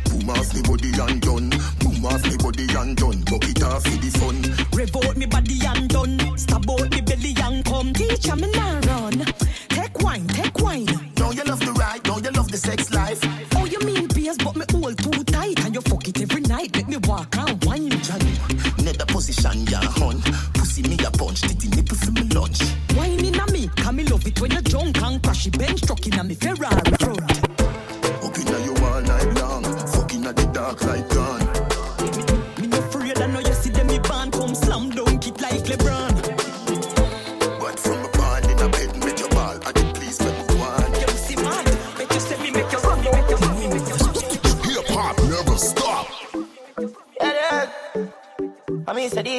Boom 0.10 0.30
off 0.32 0.54
me 0.56 0.62
body 0.66 0.90
and 0.98 1.22
done. 1.22 1.50
Boom 1.78 2.06
off 2.06 2.26
me 2.26 2.38
body 2.38 2.66
and 2.74 2.98
done. 2.98 3.22
Bucket 3.30 3.62
off 3.62 3.84
for 3.86 3.98
the 4.02 4.10
fun. 4.18 4.42
Rev 4.74 4.96
out 5.06 5.18
me 5.18 5.28
body 5.28 5.62
and 5.70 5.88
done. 5.90 6.18
Stab 6.36 6.66
out 6.68 6.90
me 6.90 7.02
belly 7.02 7.36
and 7.46 7.64
come. 7.64 7.94
Teacher 7.94 8.36
me 8.38 8.50
now 8.58 8.87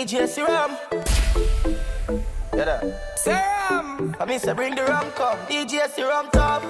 DJ 0.09 0.27
Serum. 0.27 0.71
Yeah, 2.57 2.64
that. 2.64 3.18
Serum. 3.18 4.16
I 4.18 4.25
mean, 4.27 4.38
say 4.38 4.55
bring 4.55 4.75
the 4.75 4.83
rum 4.85 5.11
come. 5.11 5.37
DJ 5.40 5.87
Serum 5.90 6.31
top. 6.33 6.62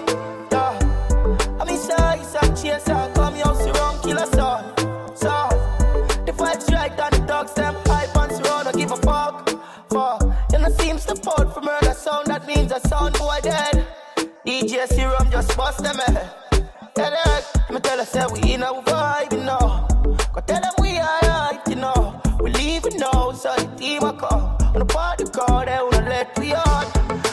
Yeah. 0.51 1.55
I 1.61 1.65
mean, 1.65 1.79
say 1.79 1.95
ice 1.95 2.35
and 2.35 2.57
chase 2.57 2.89
and 2.89 3.15
come 3.15 3.37
yo 3.37 3.55
Serum 3.55 4.03
kill 4.03 4.19
a 4.19 4.27
son. 4.35 4.65
So, 5.17 5.31
the 6.27 6.33
vibes 6.33 6.69
right 6.73 6.91
and 6.91 7.15
the 7.15 7.27
dogs 7.29 7.55
them 7.55 7.77
hype 7.87 8.17
and 8.17 8.33
surround. 8.33 8.65
Don't 8.65 8.77
give 8.77 8.91
a 8.91 8.97
fuck. 8.97 9.49
Fuck. 9.89 10.23
You 10.51 10.59
know, 10.59 10.71
seems 10.71 11.05
to 11.05 11.15
port 11.15 11.55
for 11.55 11.61
murder 11.61 11.95
sound. 11.95 12.27
That 12.27 12.45
means 12.45 12.73
a 12.73 12.81
sound 12.89 13.15
boy 13.21 13.39
dead. 13.41 13.87
DJ 14.45 14.89
Serum 14.89 15.31
just 15.31 15.57
bust 15.57 15.85
them 15.85 16.01
eh. 16.09 16.11
head. 16.11 16.31
Yeah, 16.97 17.11
that. 17.11 17.71
Me 17.71 17.79
tell 17.79 18.01
us 18.01 18.11
say 18.11 18.27
we 18.33 18.55
in 18.55 18.65
our 18.65 18.83
so 23.39 23.55
the 23.55 23.67
team 23.77 24.03
a 24.03 24.13
come. 24.13 24.57
On 24.75 24.81
the 24.81 24.85
party 24.85 25.25
call, 25.25 25.65
they 25.65 25.79
wanna 25.81 26.09
let 26.09 26.37
we 26.41 26.53
out. 26.55 26.87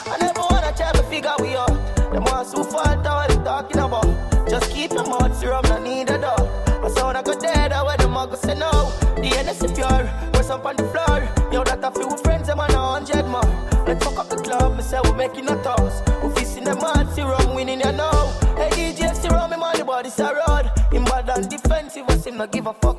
I 0.05 0.17
never 0.21 0.41
wanna 0.51 0.71
try 0.77 0.91
to 0.91 1.03
figure 1.09 1.33
we 1.39 1.55
out. 1.55 1.75
Them 2.13 2.23
ones 2.25 2.53
who 2.53 2.63
fall 2.63 2.95
down, 3.01 3.27
they 3.27 3.43
talking 3.43 3.79
about. 3.79 4.05
Just 4.47 4.69
keep 4.69 4.91
your 4.91 5.05
mouth 5.05 5.35
serum, 5.35 5.65
no 5.67 5.81
need 5.81 6.09
a 6.11 6.19
dog. 6.19 6.47
I 6.85 6.89
sound 6.89 7.15
like 7.15 7.27
a 7.27 7.35
dead, 7.35 7.73
I 7.73 7.81
wear 7.81 7.97
the 7.97 8.07
mug, 8.07 8.35
say 8.37 8.53
no. 8.53 8.71
The 9.17 9.29
NS 9.33 9.73
pure, 9.73 10.05
what's 10.33 10.49
up 10.51 10.65
on 10.65 10.75
the 10.75 10.85
floor? 10.93 11.27
Yo, 11.51 11.63
that 11.63 11.83
a 11.83 11.89
few 11.91 12.15
friends, 12.17 12.47
them 12.47 12.59
on 12.59 12.69
a 12.69 12.77
hundred 12.77 13.25
more. 13.25 13.49
Let's 13.87 14.05
fuck 14.05 14.19
up 14.19 14.29
the 14.29 14.37
club, 14.37 14.77
me 14.77 14.83
say 14.83 14.99
we 15.03 15.11
making 15.13 15.49
a 15.49 15.55
toss. 15.63 16.03
We're 16.21 16.35
fishing 16.35 16.65
them 16.65 16.77
hard, 16.77 17.09
serum, 17.15 17.55
winning, 17.55 17.79
you 17.79 17.91
know. 17.93 18.31
Hey, 18.57 18.69
DJ, 18.93 19.15
serum, 19.15 19.51
him 19.51 19.63
on 19.63 19.75
the 19.75 19.83
body, 19.83 20.11
a 20.15 20.33
road. 20.37 20.71
Him 20.91 21.03
bad 21.05 21.29
and 21.29 21.49
defensive, 21.49 22.05
was 22.07 22.27
him 22.27 22.37
not 22.37 22.51
give 22.51 22.67
a 22.67 22.73
fuck. 22.73 22.94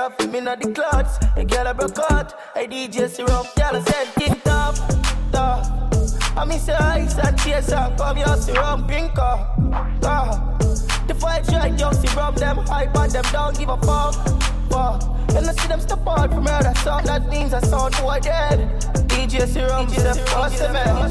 Great 0.00 0.12
stuff, 0.12 0.20
him 0.20 0.34
in 0.34 0.44
the 0.44 0.56
clouds. 0.74 1.18
A 1.36 1.44
girl 1.44 1.66
a 1.66 1.74
broke 1.74 1.98
out. 2.10 2.32
Hey, 2.54 2.66
DJ, 2.66 3.08
serum, 3.08 3.46
girl 3.56 3.76
I 3.76 3.82
said, 3.82 4.14
king 4.14 4.40
top, 4.40 4.74
top. 5.30 5.66
I 6.36 6.44
miss 6.46 6.64
the 6.64 6.82
ice 6.82 7.18
and 7.18 7.38
chase 7.38 7.70
and 7.70 7.98
come 7.98 8.40
serum, 8.40 8.86
pink 8.86 9.18
up. 9.18 9.58
Uh. 10.02 10.56
The 11.06 11.14
fight 11.14 11.46
right, 11.48 11.78
yo, 11.78 11.92
serum, 11.92 12.34
them 12.36 12.56
hype 12.58 12.96
and 12.96 13.12
them 13.12 13.24
don't 13.30 13.58
give 13.58 13.68
a 13.68 13.76
fuck. 13.78 14.14
Fuck. 14.70 15.02
And 15.36 15.46
I 15.46 15.52
see 15.52 15.68
them 15.68 15.80
step 15.80 16.06
out 16.06 16.30
from 16.30 16.44
murder 16.44 16.72
sound, 16.76 17.06
that 17.06 17.28
means 17.28 17.52
I 17.52 17.60
sound 17.60 17.94
boy 18.00 18.20
dead. 18.22 18.80
DJ 19.08 19.46
serum, 19.46 19.86
DJ 19.86 20.72
man? 20.72 21.10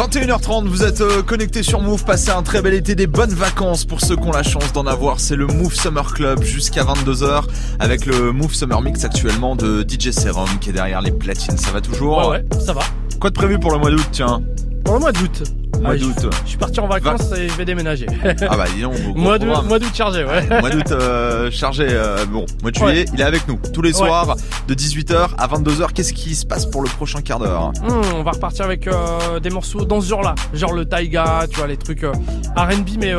21h30, 0.00 0.66
vous 0.66 0.82
êtes 0.82 1.02
euh, 1.02 1.20
connectés 1.20 1.62
sur 1.62 1.82
Move, 1.82 2.06
passez 2.06 2.30
un 2.30 2.42
très 2.42 2.62
bel 2.62 2.72
été, 2.72 2.94
des 2.94 3.06
bonnes 3.06 3.34
vacances 3.34 3.84
pour 3.84 4.00
ceux 4.00 4.16
qui 4.16 4.26
ont 4.26 4.32
la 4.32 4.42
chance 4.42 4.72
d'en 4.72 4.86
avoir. 4.86 5.20
C'est 5.20 5.36
le 5.36 5.46
Move 5.46 5.74
Summer 5.74 6.14
Club 6.14 6.42
jusqu'à 6.42 6.84
22h 6.84 7.42
avec 7.78 8.06
le 8.06 8.32
Move 8.32 8.54
Summer 8.54 8.80
Mix 8.80 9.04
actuellement 9.04 9.56
de 9.56 9.84
DJ 9.86 10.12
Serum 10.12 10.48
qui 10.58 10.70
est 10.70 10.72
derrière 10.72 11.02
les 11.02 11.10
platines. 11.10 11.58
Ça 11.58 11.70
va 11.70 11.82
toujours 11.82 12.16
Ouais, 12.16 12.28
ouais, 12.28 12.60
ça 12.60 12.72
va. 12.72 12.80
Quoi 13.20 13.28
de 13.28 13.34
prévu 13.34 13.58
pour 13.58 13.72
le 13.72 13.78
mois 13.78 13.90
d'août, 13.90 14.08
tiens? 14.10 14.40
Pour 14.86 14.94
le 14.94 15.00
mois 15.00 15.12
d'août. 15.12 15.42
Mois 15.80 15.96
je- 15.96 16.04
d'août. 16.04 16.26
Je 16.44 16.48
suis 16.50 16.58
parti 16.58 16.80
en 16.80 16.86
vacances 16.86 17.32
et 17.32 17.48
je 17.48 17.54
vais 17.54 17.64
déménager. 17.64 18.06
Ah 18.48 18.56
bah 18.56 18.64
dis 18.74 18.82
donc, 18.82 18.94
mois 19.16 19.38
d'août, 19.38 19.46
programme. 19.46 19.66
mois 19.68 19.78
d'août 19.78 19.90
chargé, 19.94 20.24
ouais. 20.24 20.46
Ouais, 20.50 20.60
mois 20.60 20.70
d'août 20.70 20.92
euh, 20.92 21.50
chargé. 21.50 21.86
euh, 21.88 22.24
bon, 22.26 22.46
mois 22.62 22.70
de 22.70 22.76
juillet, 22.76 22.92
Ouais. 22.92 23.04
il 23.14 23.20
est 23.20 23.24
avec 23.24 23.48
nous 23.48 23.58
tous 23.72 23.82
les 23.82 23.90
Ouais. 23.98 24.06
soirs 24.06 24.36
de 24.68 24.74
18h 24.74 25.30
à 25.38 25.46
22h. 25.48 25.92
Qu'est-ce 25.92 26.12
qui 26.12 26.34
se 26.34 26.44
passe 26.46 26.66
pour 26.66 26.82
le 26.82 26.88
prochain 26.88 27.20
quart 27.22 27.38
d'heure? 27.38 27.72
Hum, 27.88 28.02
on 28.16 28.22
va 28.22 28.32
repartir 28.32 28.64
avec 28.64 28.86
euh, 28.86 29.40
des 29.40 29.50
morceaux 29.50 29.84
dans 29.84 30.00
ce 30.00 30.08
genre-là, 30.08 30.34
genre 30.54 30.72
le 30.72 30.84
Taiga, 30.84 31.46
tu 31.50 31.56
vois, 31.58 31.66
les 31.66 31.76
trucs 31.76 32.02
R&B 32.02 32.90
mais 32.98 33.12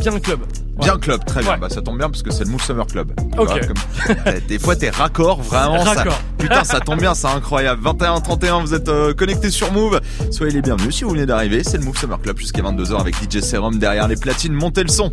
bien 0.00 0.12
club. 0.20 0.40
Bien 0.78 0.98
club, 0.98 1.24
très 1.24 1.40
bien. 1.42 1.52
Ouais. 1.52 1.58
Bah 1.58 1.68
ça 1.70 1.80
tombe 1.82 1.98
bien 1.98 2.10
parce 2.10 2.22
que 2.22 2.30
c'est 2.30 2.44
le 2.44 2.50
Move 2.50 2.62
Summer 2.62 2.86
Club. 2.86 3.12
Ok. 3.38 3.48
vois, 3.48 3.60
comme- 3.60 4.34
Des 4.48 4.58
fois 4.58 4.76
t'es 4.76 4.90
raccord, 4.90 5.40
vraiment. 5.42 5.84
ça-. 5.84 6.04
Putain, 6.38 6.64
ça 6.64 6.80
tombe 6.80 7.00
bien, 7.00 7.14
c'est 7.14 7.28
incroyable. 7.28 7.82
21-31, 7.82 8.60
vous 8.62 8.74
êtes 8.74 8.88
euh, 8.88 9.14
connectés 9.14 9.50
sur 9.50 9.72
Move. 9.72 10.00
Soyez 10.30 10.52
les 10.52 10.62
bienvenus 10.62 10.94
si 10.94 11.04
vous 11.04 11.10
venez 11.10 11.26
d'arriver. 11.26 11.64
C'est 11.64 11.78
le 11.78 11.84
Move 11.84 11.98
Summer 11.98 12.20
Club 12.20 12.38
jusqu'à 12.38 12.62
22h 12.62 13.00
avec 13.00 13.14
DJ 13.16 13.40
Serum 13.40 13.78
derrière 13.78 14.06
les 14.06 14.16
platines. 14.16 14.52
Montez 14.52 14.82
le 14.82 14.88
son. 14.90 15.12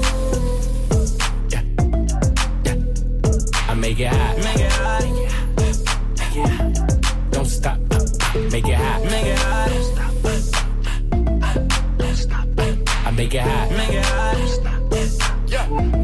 Make 3.91 3.99
it 3.99 4.07
hot. 4.07 4.37
Make 4.37 4.55
it 4.55 4.71
hot. 4.71 5.03
Yeah. 6.33 6.71
Don't 7.31 7.45
stop. 7.45 7.77
Make 8.49 8.69
it 8.69 8.75
hot. 8.75 9.03
Make 9.03 9.25
it 9.25 9.37
hot. 9.37 9.69
Don't 11.97 12.15
stop. 12.15 12.47
I 13.05 13.11
make 13.11 13.33
it 13.33 13.41
hot. 13.41 13.69
Make 13.71 13.89
it 13.89 14.05
hot. 14.05 14.37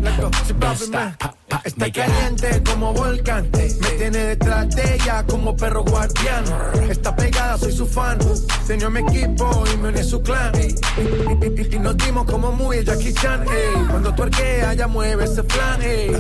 Loco, 0.04 0.32
si 0.44 0.54
Don't 0.54 0.54
papi 0.54 0.84
stop. 0.84 1.37
Está 1.68 1.86
make 1.86 2.00
caliente 2.02 2.64
como 2.64 2.94
volcán. 2.94 3.50
Me 3.54 3.90
tiene 3.98 4.18
detrás 4.20 4.70
de 4.76 4.96
ella 4.96 5.24
como 5.28 5.56
perro 5.56 5.84
guardián. 5.84 6.44
Está 6.90 7.16
pegada, 7.16 7.58
soy 7.58 7.72
su 7.72 7.86
fan. 7.86 8.18
Señor 8.66 8.92
mi 8.92 9.00
equipo 9.02 9.64
y 9.74 9.78
me 9.78 9.90
une 9.90 10.04
su 10.04 10.22
clan. 10.22 10.52
Y, 10.56 10.68
y- 11.46 11.62
y- 11.62 11.76
y 11.76 11.80
nos 11.80 11.98
dimos 11.98 12.26
como 12.26 12.52
muy 12.52 12.84
Jackie 12.84 13.14
Chan. 13.14 13.44
ey. 13.44 13.86
Cuando 13.90 14.14
tuerquea, 14.14 14.74
ya 14.74 14.88
mueve 14.88 15.26
ese 15.26 15.44
flan. 15.44 15.82
ey. 15.82 16.12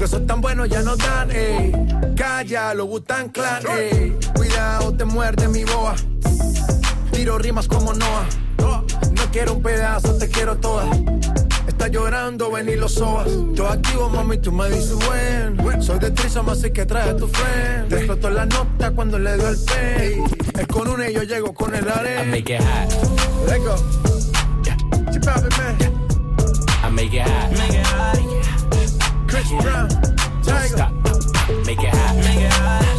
Esos 0.00 0.26
tan 0.26 0.40
buenos 0.40 0.68
ya 0.68 0.82
no 0.82 0.96
dan. 0.96 1.30
ey. 1.30 1.72
Calla, 2.16 2.74
lo 2.74 2.86
Butan 2.86 3.28
Clan. 3.30 3.62
ey. 3.78 4.16
Cuidado, 4.34 4.92
te 4.94 5.04
muerde 5.04 5.48
mi 5.48 5.64
boa. 5.64 5.94
Tiro 7.12 7.38
rimas 7.38 7.66
como 7.68 7.92
Noah. 7.94 8.26
No 8.58 9.30
quiero 9.32 9.54
un 9.54 9.62
pedazo, 9.62 10.14
te 10.16 10.28
quiero 10.28 10.56
toda. 10.58 10.84
Está 11.66 11.88
llorando, 11.88 12.50
ven 12.50 12.68
y 12.68 12.76
lo 12.76 12.88
sobas. 12.88 13.28
Yo 13.52 13.68
activo, 13.68 14.08
mami, 14.08 14.38
tú 14.38 14.52
me 14.52 14.68
dices 14.68 14.96
buen. 15.06 15.82
Soy 15.82 15.98
de 15.98 16.10
Trisam, 16.10 16.48
así 16.48 16.70
que 16.70 16.86
trae 16.86 17.10
a 17.10 17.16
tu 17.16 17.26
friend. 17.26 17.92
Explotó 17.92 18.30
la 18.30 18.46
nota 18.46 18.90
cuando 18.92 19.18
le 19.18 19.36
dio 19.36 19.48
el 19.48 19.56
pay. 19.64 20.22
Es 20.58 20.66
con 20.68 20.88
una 20.88 21.08
y 21.10 21.14
yo 21.14 21.22
llego 21.22 21.52
con 21.52 21.74
el 21.74 21.84
I 21.84 21.90
arena. 21.90 22.24
make 22.30 22.54
it 22.54 22.60
hot. 22.60 23.48
Let 23.48 23.58
go. 23.58 23.76
Sí, 25.12 25.18
papi, 25.20 25.48
man. 25.58 25.76
I 26.82 26.90
make 26.90 27.12
it 27.14 27.22
hot. 27.22 27.50
Make 27.52 27.78
it 27.78 27.86
hot. 27.86 28.18
Chris 29.26 29.50
Brown. 29.62 29.88
Don't 29.88 30.44
Tiger. 30.44 30.76
stop. 30.76 30.92
Make 31.66 31.82
it 31.82 31.94
hot. 31.94 32.16
Make 32.16 32.40
it 32.40 32.52
hot. 32.52 32.93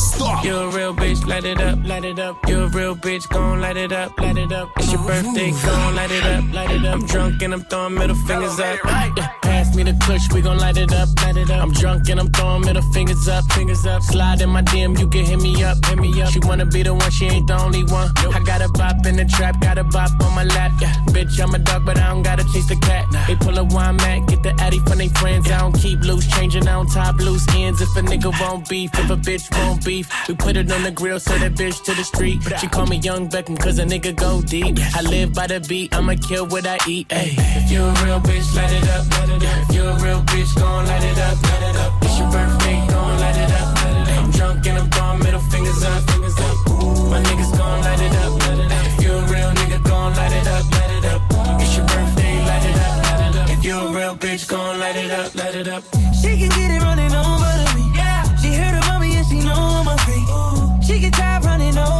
Stop. 0.00 0.44
You're 0.44 0.64
a 0.64 0.70
real 0.70 0.94
bitch, 0.94 1.26
light 1.26 1.44
it 1.44 1.60
up, 1.60 1.78
light 1.84 2.04
it 2.04 2.18
up. 2.18 2.36
You're 2.48 2.64
a 2.64 2.68
real 2.68 2.96
bitch, 2.96 3.28
gon' 3.28 3.60
light 3.60 3.76
it 3.76 3.92
up, 3.92 4.18
light 4.18 4.38
it 4.38 4.52
up. 4.52 4.70
It's 4.76 4.92
your 4.92 5.02
birthday, 5.04 5.50
gon' 5.50 5.94
light 5.94 6.10
it 6.10 6.24
up, 6.24 6.44
light 6.52 6.70
it 6.70 6.84
up. 6.84 6.94
I'm 6.94 7.06
drunk 7.06 7.42
and 7.42 7.52
I'm 7.52 7.62
throwing 7.64 7.94
middle 7.94 8.16
fingers 8.26 8.58
up. 8.58 8.78
Yeah, 8.84 9.28
pass 9.42 9.74
me 9.76 9.82
the 9.82 9.94
push, 10.00 10.22
we 10.32 10.40
gon' 10.40 10.58
light 10.58 10.76
it 10.76 10.92
up, 10.92 11.08
light 11.22 11.36
it 11.36 11.50
up. 11.50 11.62
I'm 11.62 11.72
drunk 11.72 12.08
and 12.08 12.18
I'm 12.20 12.30
throwing 12.32 12.62
middle 12.62 12.82
fingers 12.92 13.28
up, 13.28 13.44
fingers 13.52 13.86
up. 13.86 14.02
Slide 14.02 14.40
in 14.40 14.48
my 14.48 14.62
DM, 14.62 14.98
you 14.98 15.08
can 15.08 15.24
hit 15.24 15.40
me 15.40 15.62
up, 15.62 15.84
hit 15.86 15.98
me 15.98 16.10
up. 16.22 16.30
She 16.30 16.40
wanna 16.40 16.66
be 16.66 16.82
the 16.82 16.94
one, 16.94 17.10
she 17.10 17.26
ain't 17.26 17.46
the 17.46 17.60
only 17.60 17.84
one. 17.84 18.10
I 18.34 18.40
got 18.44 18.62
a 18.62 18.68
bop 18.68 19.06
in 19.06 19.16
the 19.16 19.24
trap, 19.24 19.60
got 19.60 19.78
a 19.78 19.84
bop 19.84 20.10
on 20.22 20.34
my 20.34 20.44
lap. 20.44 20.72
Yeah, 20.80 20.92
bitch, 21.14 21.40
I'm 21.40 21.54
a 21.54 21.58
dog, 21.58 21.84
but 21.84 21.98
I 21.98 22.08
don't 22.08 22.22
gotta 22.22 22.44
chase 22.52 22.68
the 22.68 22.76
cat. 22.76 23.06
Pull 23.50 23.58
a 23.58 23.64
wine 23.64 23.96
mat, 23.96 24.26
get 24.28 24.42
the 24.42 24.54
addy 24.60 24.78
from 24.80 24.98
they 24.98 25.08
friends. 25.08 25.50
I 25.50 25.58
don't 25.58 25.74
keep 25.74 26.00
loose, 26.00 26.26
changing, 26.34 26.64
don't 26.64 26.90
top 26.90 27.16
loose 27.18 27.46
ends. 27.54 27.80
If 27.80 27.96
a 27.96 28.00
nigga 28.00 28.30
won't 28.40 28.68
beef, 28.68 28.90
if 28.94 29.10
a 29.10 29.16
bitch 29.16 29.44
won't 29.56 29.84
beef, 29.84 30.06
we 30.28 30.34
put 30.34 30.56
it 30.56 30.70
on 30.70 30.82
the 30.82 30.90
grill, 30.90 31.20
so 31.20 31.36
that 31.38 31.54
bitch 31.54 31.82
to 31.84 31.94
the 31.94 32.04
street. 32.04 32.40
She 32.60 32.66
call 32.68 32.86
me 32.86 32.96
Young 32.98 33.28
Beckham, 33.28 33.58
cause 33.58 33.78
a 33.78 33.84
nigga 33.84 34.14
go 34.14 34.40
deep. 34.42 34.78
I 34.94 35.02
live 35.02 35.34
by 35.34 35.46
the 35.46 35.60
beat, 35.60 35.94
I'ma 35.94 36.14
kill 36.28 36.46
what 36.46 36.66
I 36.66 36.78
eat. 36.86 37.08
Ayy, 37.08 37.34
if 37.56 37.70
you 37.70 37.82
a 37.82 37.92
real 38.04 38.20
bitch, 38.20 38.54
light 38.56 38.72
it 38.72 38.88
up. 38.88 39.04
If 39.68 39.74
you 39.74 39.82
a 39.82 39.94
real 39.98 40.22
bitch, 40.22 40.54
gon' 40.56 40.86
light 40.86 41.04
it 41.04 41.18
up. 41.18 41.38
It's 42.02 42.18
your 42.18 42.30
birthday, 42.30 42.86
gon' 42.88 43.20
light 43.20 43.36
it 43.36 43.50
up. 43.50 43.78
I'm 44.20 44.30
drunk 44.30 44.66
and 44.66 44.78
I'm 44.78 44.90
throwing 44.90 45.18
middle 45.20 45.40
fingers 45.40 45.82
up. 45.84 46.02
My 47.10 47.20
niggas 47.22 47.56
gon' 47.56 47.80
light 47.82 48.00
it 48.00 48.14
up. 48.16 48.32
Light 48.40 48.58
it 48.58 48.72
up. 48.72 48.86
If 48.86 49.04
you 49.04 49.12
a 49.12 49.22
real 49.32 49.50
nigga, 49.58 49.82
gon' 49.84 50.14
light 50.14 50.32
it 50.32 50.46
up. 50.46 50.89
Real 54.10 54.18
bitch, 54.18 54.48
gon' 54.48 54.78
light 54.78 54.96
it 54.96 55.10
up. 55.10 55.34
Light 55.34 55.54
it 55.54 55.68
up. 55.68 55.82
She 56.20 56.38
can 56.38 56.48
get 56.48 56.70
it 56.70 56.82
running 56.82 57.14
over 57.14 57.50
to 57.64 57.76
me. 57.76 57.92
Yeah. 57.94 58.36
She 58.36 58.54
heard 58.54 58.76
about 58.78 59.00
me 59.00 59.16
and 59.16 59.26
she 59.26 59.40
know 59.40 59.54
I'm 59.54 59.88
a 59.88 59.96
freak. 59.98 60.84
She 60.84 61.00
get 61.00 61.12
tired 61.12 61.44
running 61.44 61.76
over 61.76 61.99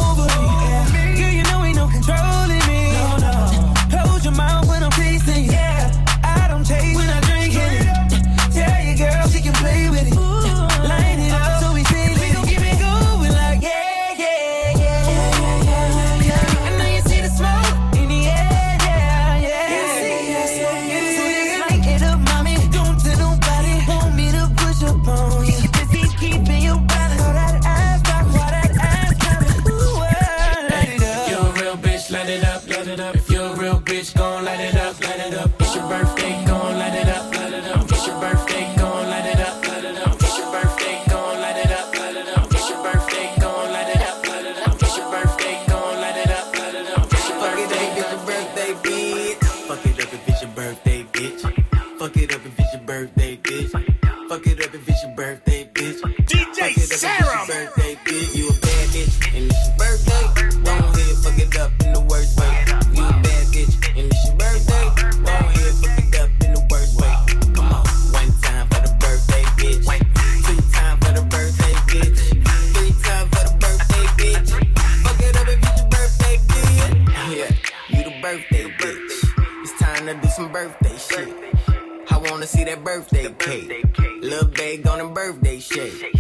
that 82.70 82.84
birthday 82.84 83.32
cake. 83.38 83.98
Little 84.22 84.48
babe 84.48 84.86
on 84.86 85.00
a 85.00 85.08
birthday 85.08 85.58
shake. 85.58 86.19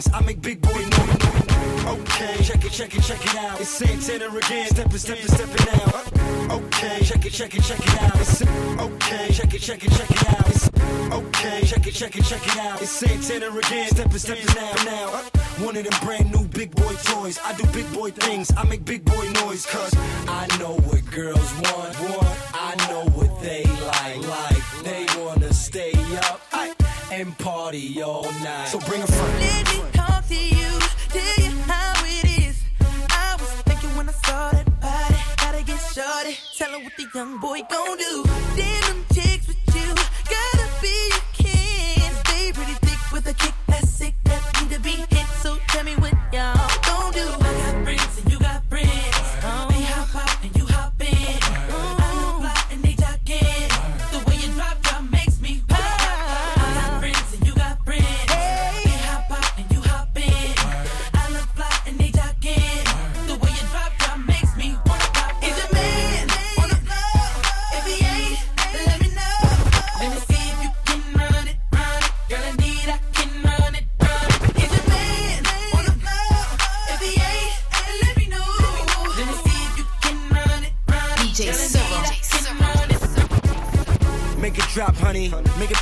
things. 0.00 0.14
I 0.14 0.24
make 0.24 0.40
big 0.40 0.60
boy 0.60 0.72
noise. 0.72 0.90
Okay, 1.86 2.42
check 2.42 2.64
it, 2.64 2.72
check 2.72 2.94
it, 2.94 3.02
check 3.02 3.24
it 3.24 3.34
out. 3.36 3.60
It's 3.60 3.70
Santana 3.70 4.28
again. 4.36 4.68
Stepping, 4.68 4.98
stepping, 4.98 5.26
stepping 5.26 5.66
now. 5.66 6.54
Okay, 6.54 7.00
check 7.02 7.24
it, 7.26 7.32
check 7.32 7.54
it, 7.54 7.62
check 7.62 7.80
it 7.80 8.02
out. 8.02 8.20
It's 8.20 8.42
okay, 8.42 9.32
check 9.32 9.54
it, 9.54 9.60
check 9.60 9.84
it, 9.84 9.90
check 9.90 10.10
it 10.10 10.28
out. 10.28 10.48
It's 10.48 10.70
okay, 11.12 11.62
check 11.64 11.86
it, 11.86 11.94
check 11.94 12.16
it, 12.16 12.24
check 12.24 12.46
it 12.46 12.56
out. 12.58 12.82
It's 12.82 12.90
Santana 12.90 13.48
again. 13.56 13.88
Stepping, 13.90 14.18
stepping 14.18 14.58
out 14.58 14.84
now. 14.84 15.06
One 15.64 15.76
of 15.76 15.84
them 15.84 16.00
brand 16.02 16.30
new 16.32 16.46
big 16.48 16.74
boy 16.74 16.94
toys. 17.04 17.38
I 17.44 17.54
do 17.54 17.64
big 17.72 17.92
boy 17.92 18.10
things. 18.10 18.52
I 18.56 18.64
make 18.64 18.84
big 18.84 19.04
boy 19.04 19.28
noise. 19.44 19.66
Cause 19.66 19.94
I 20.28 20.46
know 20.58 20.76
what 20.88 21.04
girls 21.10 21.52
want. 21.62 22.00
want. 22.00 22.38
I 22.54 22.74
know 22.88 23.04
what 23.14 23.42
they 23.42 23.64
like. 23.64 24.26
Like 24.26 24.84
they 24.84 25.06
wanna 25.18 25.52
stay 25.52 25.99
and 27.12 27.36
party 27.38 28.02
all 28.02 28.30
night. 28.42 28.68
So 28.68 28.78
bring 28.80 29.02
a 29.02 29.06
friend. 29.06 29.40
Let 29.40 29.68
me 29.68 29.82
talk 29.92 30.26
to 30.28 30.34
you, 30.34 30.78
tell 31.08 31.44
you 31.44 31.50
how 31.66 32.04
it 32.04 32.24
is. 32.46 32.62
I 33.10 33.36
was 33.38 33.50
thinking 33.62 33.90
when 33.96 34.08
I 34.08 34.12
saw 34.12 34.50
that 34.50 34.80
body, 34.80 35.16
gotta 35.36 35.62
get 35.64 35.80
shorty. 35.92 36.36
Tell 36.56 36.70
her 36.70 36.84
what 36.84 36.92
the 36.96 37.06
young 37.14 37.38
boy 37.38 37.62
gon' 37.68 37.98
do. 37.98 38.24
Damn, 38.56 39.04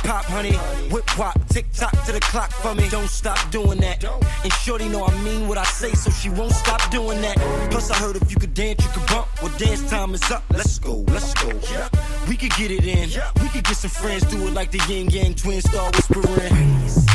pop, 0.09 0.25
honey. 0.25 0.55
Whip 0.89 1.05
wop, 1.19 1.37
tick 1.49 1.71
tock 1.71 1.91
to 2.05 2.11
the 2.11 2.19
clock 2.19 2.51
for 2.51 2.73
me. 2.73 2.89
Don't 2.89 3.09
stop 3.09 3.39
doing 3.51 3.79
that. 3.81 4.03
And 4.43 4.53
Shorty 4.53 4.89
know 4.89 5.05
I 5.05 5.15
mean 5.23 5.47
what 5.47 5.59
I 5.59 5.63
say, 5.63 5.91
so 5.93 6.09
she 6.09 6.29
won't 6.29 6.51
stop 6.51 6.81
doing 6.89 7.21
that. 7.21 7.37
Plus, 7.69 7.91
I 7.91 7.95
heard 7.97 8.15
if 8.15 8.31
you 8.31 8.37
could 8.37 8.55
dance, 8.55 8.83
you 8.83 8.91
could 8.91 9.07
bump. 9.07 9.27
Well, 9.41 9.55
dance 9.59 9.87
time 9.89 10.15
is 10.15 10.31
up. 10.31 10.43
Let's 10.51 10.79
go, 10.79 11.05
let's 11.09 11.33
go. 11.35 11.49
We 12.27 12.35
could 12.37 12.53
get 12.55 12.71
it 12.71 12.85
in. 12.85 13.09
We 13.41 13.49
could 13.49 13.63
get 13.63 13.77
some 13.77 13.91
friends, 13.91 14.23
do 14.25 14.47
it 14.47 14.53
like 14.53 14.71
the 14.71 14.81
Ying 14.91 15.11
Yang 15.11 15.35
Twins 15.35 15.69
start 15.69 15.95
whispering. 15.95 17.08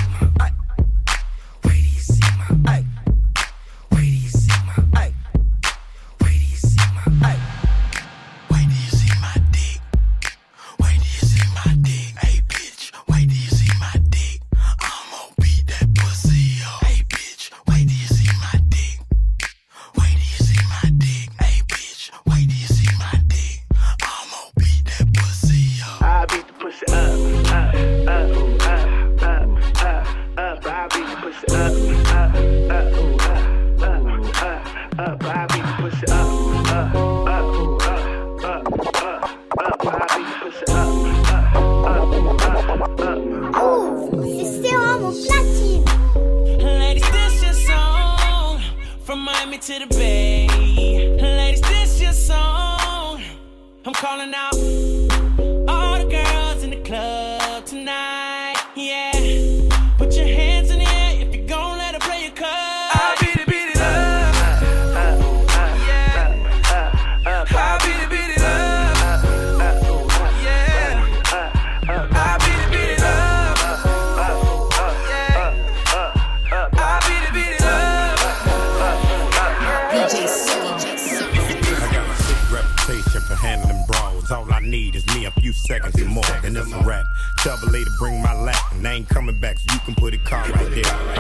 I 88.95 88.99
ain't 88.99 89.09
coming 89.09 89.37
back, 89.37 89.59
so 89.59 89.73
you 89.73 89.81
can 89.81 89.97
put 89.97 90.15
it 90.15 90.23
car 90.23 90.49
right 90.53 90.71
there. 90.71 91.14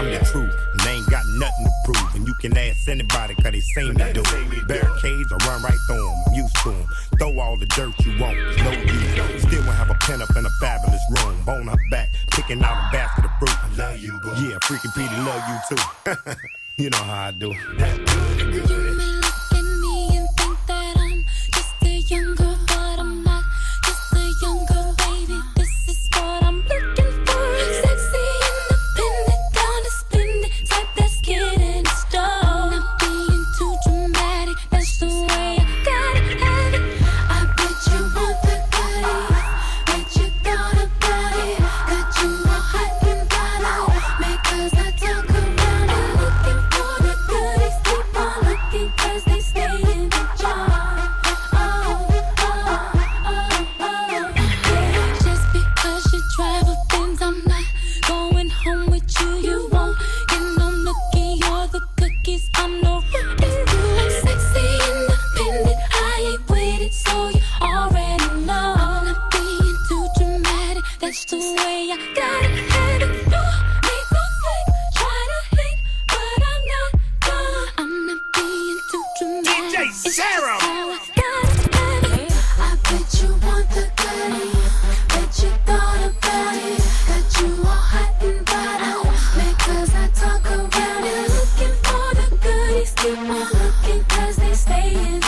On 93.95 93.99
looking 93.99 94.05
cause 94.09 94.36
they 94.36 94.55
stay 94.55 94.95
in 94.95 95.24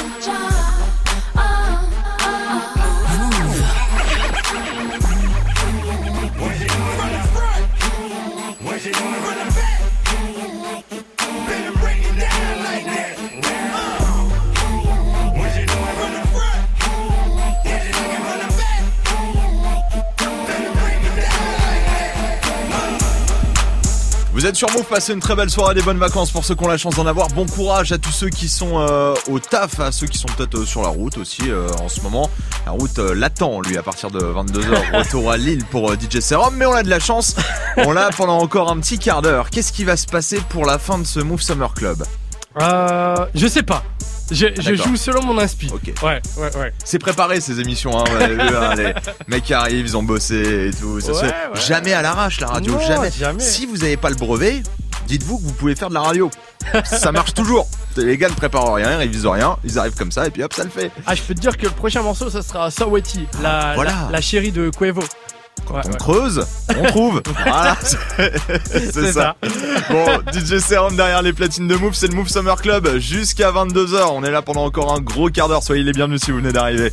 Vous 24.46 24.50
êtes 24.50 24.56
sur 24.58 24.70
Move, 24.70 24.84
passez 24.84 25.12
une 25.12 25.18
très 25.18 25.34
belle 25.34 25.50
soirée, 25.50 25.74
des 25.74 25.82
bonnes 25.82 25.98
vacances 25.98 26.30
pour 26.30 26.44
ceux 26.44 26.54
qui 26.54 26.62
ont 26.62 26.68
la 26.68 26.76
chance 26.76 26.94
d'en 26.94 27.06
avoir. 27.06 27.26
Bon 27.30 27.46
courage 27.46 27.90
à 27.90 27.98
tous 27.98 28.12
ceux 28.12 28.28
qui 28.28 28.48
sont 28.48 28.78
euh, 28.78 29.12
au 29.28 29.40
taf, 29.40 29.80
à 29.80 29.90
ceux 29.90 30.06
qui 30.06 30.18
sont 30.18 30.28
peut-être 30.36 30.58
euh, 30.58 30.64
sur 30.64 30.82
la 30.82 30.88
route 30.88 31.18
aussi 31.18 31.50
euh, 31.50 31.66
en 31.80 31.88
ce 31.88 32.00
moment. 32.00 32.30
La 32.64 32.70
route 32.70 32.96
euh, 33.00 33.12
l'attend, 33.12 33.60
lui, 33.60 33.76
à 33.76 33.82
partir 33.82 34.12
de 34.12 34.20
22h, 34.20 34.98
retour 34.98 35.32
à 35.32 35.36
Lille 35.36 35.64
pour 35.72 35.90
euh, 35.90 35.96
DJ 35.96 36.20
Serum. 36.20 36.54
Mais 36.54 36.64
on 36.64 36.74
a 36.74 36.84
de 36.84 36.88
la 36.88 37.00
chance, 37.00 37.34
on 37.78 37.90
l'a 37.90 38.10
pendant 38.10 38.38
encore 38.38 38.70
un 38.70 38.78
petit 38.78 39.00
quart 39.00 39.20
d'heure. 39.20 39.50
Qu'est-ce 39.50 39.72
qui 39.72 39.82
va 39.82 39.96
se 39.96 40.06
passer 40.06 40.40
pour 40.48 40.64
la 40.64 40.78
fin 40.78 40.98
de 40.98 41.04
ce 41.04 41.18
Move 41.18 41.42
Summer 41.42 41.74
Club? 41.74 42.04
Euh, 42.62 43.26
je 43.34 43.48
sais 43.48 43.64
pas. 43.64 43.82
Je, 44.30 44.34
je 44.34 44.70
D'accord. 44.70 44.86
joue 44.88 44.96
selon 44.96 45.22
mon 45.24 45.38
inspi. 45.38 45.70
Ok. 45.72 45.92
Ouais, 46.02 46.20
ouais, 46.36 46.56
ouais. 46.56 46.72
C'est 46.84 46.98
préparé 46.98 47.40
ces 47.40 47.60
émissions, 47.60 47.96
hein, 47.98 48.04
vous 48.10 48.16
avez 48.22 48.34
vu, 48.34 48.40
hein, 48.40 48.74
les 48.74 48.94
mecs 49.28 49.50
arrivent, 49.52 49.86
ils 49.86 49.96
ont 49.96 50.02
bossé 50.02 50.68
et 50.68 50.70
tout. 50.72 51.00
Ça 51.00 51.06
se 51.06 51.12
Ouais, 51.12 51.18
fait 51.20 51.26
ouais. 51.54 51.60
Jamais 51.66 51.92
à 51.92 52.02
l'arrache 52.02 52.40
la 52.40 52.48
radio, 52.48 52.72
Non, 52.72 52.80
jamais. 52.80 53.10
jamais. 53.16 53.40
Si 53.40 53.66
vous 53.66 53.76
n'avez 53.78 53.96
pas 53.96 54.08
le 54.10 54.16
brevet, 54.16 54.62
dites-vous 55.06 55.38
que 55.38 55.44
vous 55.44 55.52
pouvez 55.52 55.76
faire 55.76 55.88
de 55.90 55.94
la 55.94 56.00
radio. 56.02 56.30
ça 56.84 57.12
marche 57.12 57.34
toujours. 57.34 57.68
Les 57.96 58.18
gars 58.18 58.28
ne 58.28 58.34
préparent 58.34 58.74
rien, 58.74 58.92
ils 58.92 58.96
révisent 58.96 59.26
rien, 59.26 59.56
ils 59.64 59.78
arrivent 59.78 59.94
comme 59.94 60.10
ça 60.10 60.26
et 60.26 60.30
puis 60.30 60.42
hop, 60.42 60.52
ça 60.52 60.64
le 60.64 60.70
fait. 60.70 60.90
Ah, 61.06 61.14
je 61.14 61.22
peux 61.22 61.34
te 61.34 61.40
dire 61.40 61.56
que 61.56 61.62
le 61.64 61.70
prochain 61.70 62.02
morceau, 62.02 62.28
ça 62.28 62.42
sera 62.42 62.70
Saweti, 62.70 63.26
la, 63.40 63.74
Voilà. 63.74 63.90
la, 64.06 64.08
la 64.12 64.20
chérie 64.20 64.50
de 64.52 64.70
Ouais, 65.70 65.80
On 65.84 65.90
ouais. 65.90 65.96
creuse, 65.98 66.46
on 66.78 66.82
trouve. 66.88 67.22
voilà, 67.44 67.76
C'est 67.82 69.12
ça. 69.12 69.12
ça. 69.12 69.36
Bon, 69.90 70.06
DJ 70.32 70.58
Serum 70.58 70.94
derrière 70.96 71.22
les 71.22 71.32
platines 71.32 71.66
de 71.66 71.74
Move, 71.74 71.94
c'est 71.94 72.06
le 72.06 72.14
Move 72.14 72.28
Summer 72.28 72.60
Club 72.60 72.98
jusqu'à 72.98 73.50
22h. 73.50 74.10
On 74.12 74.22
est 74.22 74.30
là 74.30 74.42
pendant 74.42 74.64
encore 74.64 74.94
un 74.94 75.00
gros 75.00 75.28
quart 75.28 75.48
d'heure. 75.48 75.62
Soyez 75.64 75.82
les 75.82 75.92
bienvenus 75.92 76.20
si 76.22 76.30
vous 76.30 76.36
venez 76.38 76.52
d'arriver. 76.52 76.92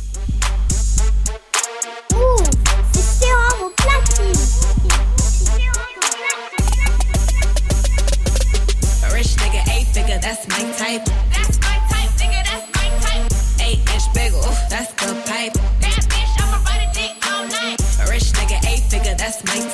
That's 19.54 19.70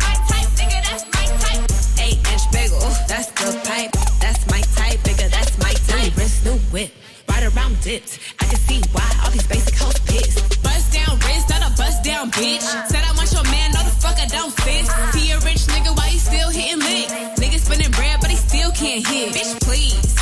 my 0.00 0.16
type, 0.24 0.48
nigga, 0.56 0.80
that's 0.88 1.04
my 1.12 1.26
type. 1.44 1.60
Eight 2.00 2.16
inch 2.32 2.48
bagel, 2.50 2.80
that's 3.04 3.28
the 3.36 3.52
pipe. 3.68 3.92
That's 4.24 4.40
my 4.48 4.62
type, 4.72 5.00
nigga, 5.04 5.28
that's 5.28 5.58
my 5.58 5.72
type. 5.84 6.16
Wrist, 6.16 6.46
new 6.46 6.56
whip, 6.72 6.90
right 7.28 7.44
around 7.44 7.78
dipped. 7.82 8.18
I 8.40 8.46
can 8.46 8.56
see 8.56 8.80
why 8.92 9.04
all 9.22 9.30
these 9.30 9.46
basic 9.48 9.74
hoes 9.76 9.98
pissed. 10.00 10.62
Bust 10.62 10.94
down 10.94 11.18
wrist, 11.28 11.50
not 11.50 11.60
a 11.60 11.76
bust 11.76 12.04
down 12.04 12.30
bitch. 12.30 12.64
Said 12.88 13.04
I 13.04 13.12
want 13.12 13.30
your 13.32 13.44
man, 13.52 13.72
no 13.72 13.84
the 13.84 13.92
fuck 14.00 14.16
I 14.16 14.28
don't 14.32 14.52
fit. 14.64 14.88
He 15.12 15.30
a 15.30 15.40
rich 15.44 15.68
nigga, 15.68 15.94
why 15.94 16.08
he 16.08 16.18
still 16.18 16.48
hitting 16.48 16.80
licks? 16.80 17.12
Nigga 17.36 17.58
spinning 17.60 17.90
bread, 17.92 18.16
but 18.22 18.30
he 18.30 18.36
still 18.36 18.70
can't 18.72 19.06
hit. 19.06 19.34
Bitch, 19.36 19.60
please. 19.60 20.16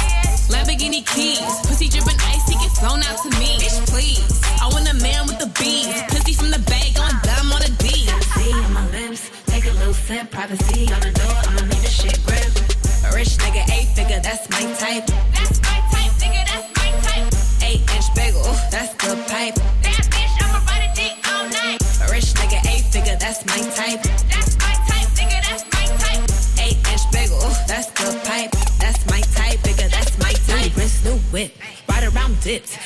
Lamborghini 0.50 1.06
keys, 1.14 1.40
pussy 1.62 1.88
dripping 1.88 2.18
ice, 2.26 2.48
he 2.50 2.58
get 2.58 2.74
flown 2.74 3.02
out 3.06 3.22
to 3.22 3.30
me. 3.38 3.54
Bitch, 3.62 3.83
privacy 10.34 10.92
on 10.92 11.00
the 11.00 11.12
door, 11.14 11.30
I'ma 11.46 11.62
make 11.70 11.80
the 11.80 11.88
shit 11.88 12.18
grip. 12.26 12.50
A 13.06 13.14
rich 13.14 13.38
nigga, 13.38 13.62
eight 13.70 13.88
figure, 13.94 14.18
that's 14.18 14.50
my 14.50 14.66
type. 14.82 15.06
That's 15.30 15.62
my 15.62 15.78
type, 15.94 16.12
nigga, 16.18 16.42
that's 16.50 16.68
my 16.74 16.90
type. 17.06 17.30
Eight 17.62 17.82
inch 17.94 18.08
bagel, 18.18 18.42
that's 18.74 18.92
the 18.98 19.14
pipe. 19.30 19.54
That 19.86 20.02
bitch, 20.10 20.34
I'ma 20.42 20.58
ride 20.66 20.90
a 20.90 20.94
dick 20.98 21.14
all 21.30 21.46
night. 21.54 21.78
A 22.02 22.10
rich 22.10 22.34
nigga, 22.34 22.58
eight 22.66 22.84
figure, 22.90 23.16
that's 23.16 23.46
my 23.46 23.62
type. 23.78 24.02
That's 24.26 24.58
my 24.58 24.74
type, 24.90 25.08
nigga, 25.14 25.38
that's 25.46 25.64
my 25.70 25.86
type. 26.02 26.22
Eight 26.66 26.78
inch 26.90 27.04
bagel, 27.14 27.38
that's 27.70 27.88
the 27.94 28.10
pipe. 28.26 28.50
That's 28.82 29.06
my 29.06 29.22
type, 29.38 29.62
nigga, 29.62 29.86
that's 29.88 30.18
my 30.18 30.32
type. 30.50 30.74
New 30.74 30.82
wrist, 30.82 31.04
new 31.04 31.18
whip, 31.30 31.54
right 31.88 32.04
around 32.10 32.40
dipped. 32.40 32.76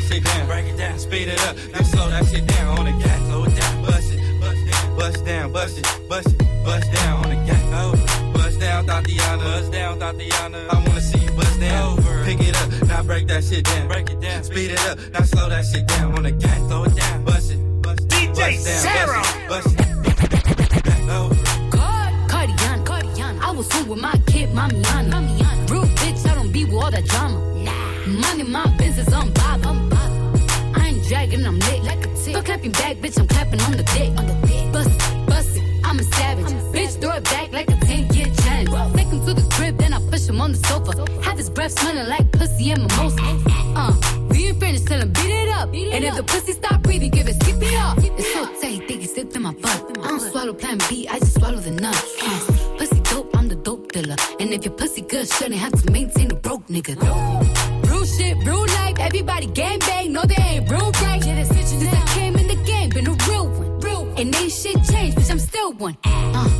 That 0.00 0.14
shit 0.14 0.24
down. 0.24 0.46
Break 0.46 0.66
it 0.66 0.76
down, 0.76 0.98
speed 0.98 1.28
it 1.28 1.40
up, 1.46 1.56
then 1.56 1.84
slow 1.84 2.08
that 2.10 2.26
shit 2.26 2.46
down 2.46 2.78
on 2.78 2.84
the 2.84 2.92
gas. 2.92 3.26
Slow 3.26 3.44
it 3.44 3.54
down, 3.56 3.82
bust 3.82 4.12
it, 4.12 4.40
bust 4.40 4.66
down, 4.66 4.96
bust 4.96 5.24
down, 5.24 5.52
bust 5.52 5.78
it, 5.78 6.08
bust 6.08 6.26
it, 6.28 6.64
bust 6.64 6.92
down 6.92 7.24
on 7.24 7.30
the 7.30 7.36
gas. 7.46 7.62
Oh, 7.72 8.32
bust 8.32 8.60
down, 8.60 8.86
Tatiana. 8.86 9.42
Bust 9.44 9.72
down, 9.72 9.98
Tatiana. 9.98 10.66
I 10.70 10.74
wanna 10.86 11.00
see 11.00 11.18
you 11.18 11.30
bust 11.32 11.60
down. 11.60 11.98
Over. 11.98 12.24
Pick 12.24 12.40
it 12.40 12.56
up, 12.56 12.88
now 12.88 13.02
break 13.02 13.26
that 13.28 13.44
shit 13.44 13.64
down. 13.64 13.88
Break 13.88 14.10
it 14.10 14.20
down, 14.20 14.42
speed 14.44 14.70
it 14.72 14.80
up, 14.86 14.98
now 15.12 15.22
slow 15.22 15.48
that 15.48 15.64
shit 15.64 15.86
down 15.86 16.16
on 16.16 16.22
the 16.22 16.32
gas. 16.32 16.58
Slow 16.68 16.84
it 16.84 16.94
down, 16.94 17.24
bust 17.24 17.52
it, 17.52 17.82
bust 17.82 18.00
it, 18.00 18.08
DJ 18.08 18.34
bust 18.34 18.66
down, 18.66 18.80
Sarah. 18.80 19.22
bust 19.48 19.66
it, 19.66 19.76
bust 19.76 19.76
it. 19.76 20.40
Oh. 21.12 21.30
Cardiana, 22.28 22.84
Cardiana. 22.84 23.40
I 23.40 23.50
was 23.50 23.70
home 23.72 23.88
with 23.88 24.00
my 24.00 24.16
kid, 24.26 24.50
Mamiana. 24.50 25.10
Mamiana. 25.10 25.70
Real 25.70 25.84
bitch, 26.00 26.28
I 26.28 26.34
don't 26.36 26.52
be 26.52 26.64
with 26.64 26.74
all 26.74 26.90
that 26.90 27.04
drama. 27.04 27.49
Money, 28.10 28.42
my 28.42 28.66
business, 28.76 29.12
I'm 29.12 29.32
bob. 29.32 29.64
I'm. 29.64 29.88
I 30.74 30.88
ain't 30.88 31.06
dragging, 31.06 31.46
I'm 31.46 31.58
lit 31.60 31.84
like 31.84 32.04
a 32.04 32.14
tick. 32.16 32.44
Clapping 32.44 32.72
back, 32.72 32.96
bitch, 32.96 33.18
I'm 33.20 33.28
clapping 33.28 33.60
on 33.60 33.72
the 33.72 33.84
dick. 33.84 34.10
On 34.18 34.26
the 34.26 34.34
dick. 34.48 34.72
Bust 34.72 34.90
it, 34.90 35.26
bust 35.26 35.56
it, 35.56 35.62
I'm 35.84 35.98
a 35.98 36.02
savage. 36.02 36.46
bitch, 36.74 37.00
throw 37.00 37.12
it 37.12 37.24
back 37.24 37.52
like 37.52 37.70
a 37.70 37.76
10 37.76 38.12
year 38.14 38.26
challenge. 38.42 38.96
Take 38.96 39.06
him 39.06 39.24
to 39.26 39.34
the 39.34 39.48
crib, 39.54 39.78
then 39.78 39.92
I 39.92 40.00
push 40.10 40.28
him 40.28 40.40
on 40.40 40.52
the 40.52 40.58
sofa. 40.58 41.06
Have 41.22 41.38
his 41.38 41.50
breath 41.50 41.78
smelling 41.78 42.08
like 42.08 42.32
pussy 42.32 42.72
and 42.72 42.82
mimosa. 42.82 43.22
Uh, 43.76 43.94
we 44.28 44.48
ain't 44.48 44.58
finished, 44.58 44.86
tell 44.88 45.00
him 45.00 45.12
beat 45.12 45.30
it 45.30 45.48
up. 45.50 45.68
and 45.68 46.04
if 46.04 46.16
the 46.16 46.24
pussy 46.24 46.52
stop 46.52 46.82
breathing, 46.82 47.10
give 47.10 47.28
it 47.28 47.40
skip 47.40 47.62
it 47.62 47.74
up. 47.74 47.96
It's 47.98 48.32
so 48.32 48.44
tight, 48.60 48.88
think 48.88 49.04
it 49.04 49.10
slipped 49.10 49.36
in 49.36 49.42
my 49.42 49.52
butt. 49.52 49.98
I 50.02 50.08
don't 50.08 50.20
swallow 50.20 50.54
plan 50.54 50.78
B, 50.88 51.06
I 51.08 51.20
just 51.20 51.34
swallow 51.34 51.58
the 51.58 51.70
nuts. 51.70 52.16
Uh, 52.20 52.49
And 54.50 54.58
if 54.58 54.64
your 54.64 54.74
pussy 54.74 55.02
good, 55.02 55.28
shouldn't 55.28 55.60
have 55.60 55.80
to 55.80 55.92
maintain 55.92 56.28
a 56.32 56.34
broke 56.34 56.66
nigga. 56.66 56.96
Real 57.88 58.04
shit, 58.04 58.36
real 58.44 58.66
life, 58.66 58.98
everybody 58.98 59.46
gang 59.46 59.78
bang, 59.78 60.12
no 60.12 60.22
they 60.24 60.42
ain't 60.42 60.68
real 60.68 60.90
right. 60.90 61.24
Yeah, 61.24 61.44
Since 61.44 61.72
I 61.72 62.04
came 62.14 62.34
in 62.34 62.48
the 62.48 62.56
game, 62.64 62.90
been 62.90 63.06
a 63.06 63.12
real 63.28 63.46
one. 63.46 63.78
Real 63.78 64.06
one. 64.06 64.18
And 64.18 64.34
ain't 64.34 64.50
shit 64.50 64.74
changed, 64.90 65.18
bitch, 65.18 65.30
I'm 65.30 65.38
still 65.38 65.72
one. 65.74 65.96
Uh, 66.02 66.59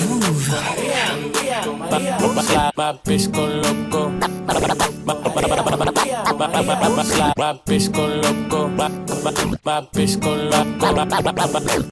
My, 0.21 0.29
my, 2.77 2.93
bitch 3.03 3.33
go 3.33 3.45
loco. 3.47 4.09
My, 4.11 5.15
bitch 7.65 7.91
go 7.91 8.05
loco. 8.05 8.67
My, 8.67 9.81
bitch 9.91 10.21
go 10.21 10.35
loco. 10.35 10.91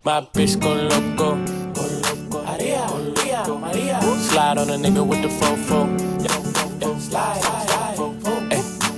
My, 0.04 0.22
bitch 0.36 0.60
go 0.62 0.74
loco. 0.76 1.38
Slide 4.30 4.58
on 4.60 4.70
a 4.70 4.78
nigga 4.78 5.04
with 5.08 5.22
the 5.24 5.30
fofo. 5.30 5.88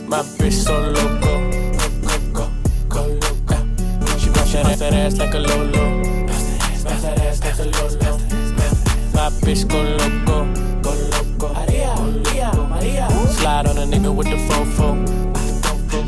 My 0.09 0.23
bitch 0.37 0.51
so 0.51 0.77
loco. 0.77 1.31
That 4.81 4.93
ass, 4.93 5.17
like 5.17 5.33
a 5.33 5.39
that 7.01 7.19
ass 7.19 7.39
like 7.43 7.59
a 7.59 7.65
lolo. 7.65 8.30
Bitch 9.29 9.67
go 9.69 9.77
loco. 9.81 10.45
Go 10.81 10.91
loco. 11.11 11.53
Maria, 11.53 11.93
Maria, 11.95 12.51
Maria. 12.69 13.07
Slide 13.29 13.67
on 13.67 13.77
a 13.77 13.85
nigga 13.85 14.13
with 14.13 14.27
the 14.27 14.37
fofo. 14.47 14.95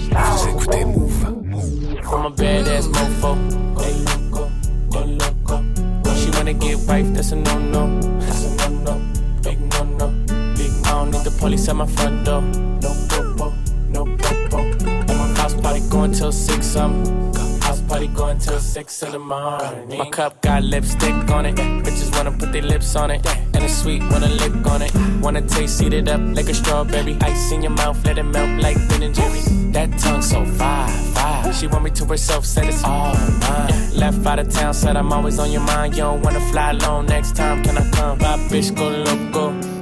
Vous 0.10 0.48
écoutez 0.48 0.86
Mouv'. 0.86 2.04
From 2.04 2.26
a 2.26 2.32
badass 2.32 2.88
mofo. 2.88 3.36
Go 3.76 3.84
loco. 4.08 4.50
Go 4.90 5.00
loco. 5.06 5.64
When 6.04 6.16
she 6.18 6.30
wanna 6.32 6.54
get 6.54 6.78
wife, 6.88 7.14
that's 7.14 7.32
a 7.32 7.36
no 7.36 7.60
no. 7.60 8.00
That's 8.20 8.46
a 8.46 8.70
no 8.70 8.84
no. 8.84 9.02
Big 9.44 9.60
no 9.60 9.84
no. 9.84 10.08
Big 10.56 10.72
I 10.86 10.90
don't 10.90 11.12
need 11.12 11.24
the 11.24 11.32
police 11.40 11.70
at 11.70 11.76
my 11.76 11.86
front 11.86 12.26
door. 12.26 12.42
No 12.42 12.94
popo. 13.10 13.54
No 13.90 14.06
popo. 14.18 14.58
And 14.58 15.08
my 15.08 15.28
house 15.40 15.54
party 15.54 15.82
going 15.90 16.14
till 16.14 16.32
six. 16.32 16.76
Um. 16.76 17.04
House 17.36 17.53
party 17.88 18.08
going 18.08 18.38
till 18.40 18.60
six 18.60 19.04
in 19.04 19.12
the 19.12 19.20
morning. 19.20 19.98
My 19.98 20.10
cup 20.10 20.42
got 20.42 20.64
lipstick 20.64 21.30
on 21.32 21.46
it. 21.46 21.56
Bitches 21.56 22.12
wanna 22.16 22.32
put 22.32 22.52
their 22.52 22.62
lips 22.62 22.96
on 22.96 23.12
it. 23.12 23.26
And 23.54 23.64
it's 23.64 23.82
sweet, 23.82 24.02
wanna 24.12 24.28
lick 24.28 24.66
on 24.68 24.82
it. 24.82 24.92
Wanna 25.22 25.42
taste, 25.42 25.82
it 25.82 26.08
up 26.08 26.22
like 26.36 26.50
a 26.50 26.54
strawberry. 26.54 27.18
Ice 27.22 27.52
in 27.52 27.62
your 27.62 27.72
mouth, 27.72 28.04
let 28.06 28.18
it 28.18 28.24
melt 28.24 28.62
like 28.62 28.78
Ben 28.90 29.04
and 29.04 29.16
Jerry. 29.16 29.42
That 29.72 29.98
tongue 30.00 30.22
so 30.22 30.46
fire, 30.46 30.88
fire. 31.14 31.54
She 31.54 31.68
want 31.68 31.84
me 31.84 31.92
to 31.92 32.06
herself, 32.06 32.46
said 32.46 32.66
it's 32.66 32.84
all 32.84 33.14
mine. 33.14 33.96
Left 33.96 34.26
out 34.26 34.40
of 34.40 34.50
town, 34.50 34.74
said 34.74 34.96
I'm 34.98 35.12
always 35.12 35.40
on 35.40 35.52
your 35.52 35.62
mind. 35.62 35.96
You 35.96 36.04
don't 36.04 36.22
wanna 36.22 36.42
fly 36.52 36.72
alone 36.72 37.06
next 37.08 37.36
time, 37.36 37.64
can 37.64 37.78
I 37.78 37.90
come? 37.92 38.18
My 38.20 38.38
bitch 38.50 38.76
go 38.76 38.90
loco. 38.90 39.74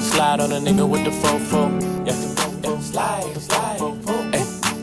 Slide 0.00 0.40
on 0.40 0.52
a 0.52 0.58
nigga 0.58 0.88
with 0.88 1.04
the 1.04 1.10
fofo. 1.10 1.70
Yeah. 2.06 2.80
slide, 2.80 3.36
slide. 3.36 3.99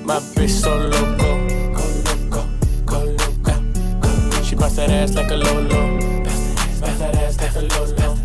My 0.07 0.19
bitch 0.19 0.51
so 0.51 0.73
loco. 0.73 1.35
Go 1.75 1.83
loco, 2.07 2.47
go 2.85 2.99
loco. 3.19 3.51
Yeah. 3.51 4.41
She 4.41 4.55
that 4.55 4.89
ass 4.89 5.15
like 5.15 5.31
a 5.31 5.35
lolo. 5.35 5.99
Bust 6.23 6.99
that 6.99 7.15
ass 7.15 7.37
like 7.41 7.55
a 7.57 7.59
lolo. 7.59 8.15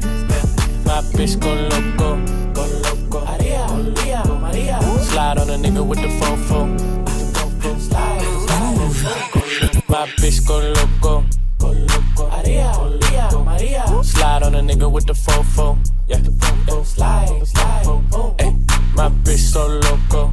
My 0.86 1.02
bitch 1.10 1.40
go 1.40 1.52
loco, 1.52 2.22
go 2.54 2.62
loco. 2.84 3.24
Maria, 3.24 3.66
Maria, 3.66 4.22
Maria. 4.24 4.80
Slide 5.02 5.38
on 5.38 5.50
a 5.50 5.58
nigga 5.58 5.84
with 5.84 6.00
the 6.00 6.06
fofo. 6.22 6.78
Slide, 7.80 8.20
slide. 8.46 9.82
My 9.88 10.06
bitch 10.20 10.46
go 10.46 10.60
loco. 10.60 11.24
Go 11.58 11.72
loco. 11.72 12.28
Maria, 12.30 12.72
Maria, 12.78 13.28
Maria. 13.44 14.04
Slide 14.04 14.44
on 14.44 14.54
a 14.54 14.60
nigga 14.60 14.88
with 14.88 15.06
the 15.06 15.14
fofo. 15.14 15.76
Yeah, 16.06 16.18
the 16.18 16.30
fofo. 16.30 16.86
Slide, 16.86 17.44
slide. 17.44 17.86
My 18.94 19.08
bitch 19.24 19.38
so 19.38 19.66
loco. 19.66 20.32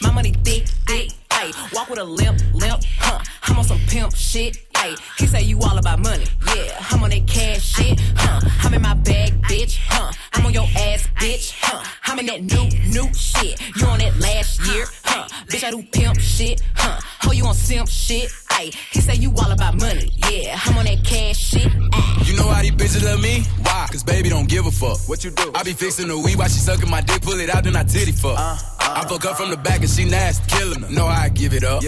My 0.01 0.11
money 0.11 0.31
thick, 0.43 0.67
thick, 0.87 1.11
ayy. 1.29 1.73
Walk 1.73 1.89
with 1.89 1.99
a 1.99 2.03
limp, 2.03 2.39
limp, 2.53 2.83
huh? 2.99 3.19
I'm 3.43 3.57
on 3.57 3.63
some 3.63 3.79
pimp 3.87 4.15
shit, 4.15 4.57
ayy. 4.81 4.97
He 5.17 5.25
say 5.27 5.43
you 5.43 5.59
all 5.59 5.77
about 5.77 5.99
money, 5.99 6.25
yeah. 6.55 6.85
I'm 6.89 7.03
on 7.03 7.09
that 7.09 7.27
cash 7.27 7.63
shit, 7.63 7.99
huh? 8.15 8.41
I'm 8.63 8.73
in 8.73 8.81
my 8.81 8.93
bag, 8.95 9.41
bitch, 9.43 9.77
huh? 9.87 10.11
I'm 10.33 10.45
on 10.45 10.53
your 10.53 10.67
ass, 10.75 11.07
bitch, 11.19 11.53
huh? 11.61 11.83
I'm 12.05 12.19
in 12.19 12.25
that 12.27 12.41
new, 12.41 12.67
new 12.89 13.13
shit. 13.13 13.59
You 13.77 13.87
on 13.87 13.99
that 13.99 14.17
last 14.19 14.59
year, 14.67 14.85
huh? 15.03 15.27
Bitch, 15.47 15.63
I 15.63 15.71
do 15.71 15.83
pimp 15.83 16.19
shit, 16.19 16.61
huh? 16.75 16.99
Ho, 17.21 17.31
you 17.31 17.45
on 17.45 17.53
simp 17.53 17.87
shit, 17.87 18.29
ayy. 18.51 18.73
He 18.91 19.01
say 19.01 19.15
you 19.15 19.31
all 19.37 19.51
about 19.51 19.79
money, 19.79 20.11
yeah. 20.29 20.59
I'm 20.65 20.77
on 20.77 20.85
that 20.85 21.03
cash 21.03 21.37
shit, 21.37 21.63
ayy. 21.63 22.27
You 22.27 22.37
know 22.37 22.47
how 22.47 22.61
these 22.61 22.71
bitches 22.71 23.03
love 23.03 23.21
me? 23.21 23.43
Why? 23.63 23.87
Cause 23.91 24.03
baby 24.03 24.29
don't 24.29 24.47
give 24.47 24.65
a 24.65 24.71
fuck. 24.71 24.97
What 25.07 25.23
you 25.23 25.31
do? 25.31 25.51
I 25.55 25.63
be 25.63 25.73
fixing 25.73 26.07
the 26.07 26.17
weed 26.17 26.37
while 26.37 26.47
she 26.47 26.59
sucking 26.59 26.89
my 26.89 27.01
dick, 27.01 27.21
pull 27.21 27.39
it 27.39 27.49
out, 27.49 27.63
then 27.63 27.75
I 27.75 27.83
titty 27.83 28.11
fuck. 28.11 28.37
Uh, 28.39 28.57
I 28.79 29.05
fuck 29.07 29.25
up 29.25 29.37
from 29.37 29.49
the 29.49 29.57
back 29.57 29.81
and 29.81 29.89
she 29.89 30.05
nasty, 30.05 30.43
killing 30.47 30.81
her. 30.81 30.89
Know 30.89 31.05
how 31.07 31.23
I 31.23 31.29
give 31.29 31.53
it 31.53 31.63
up. 31.63 31.83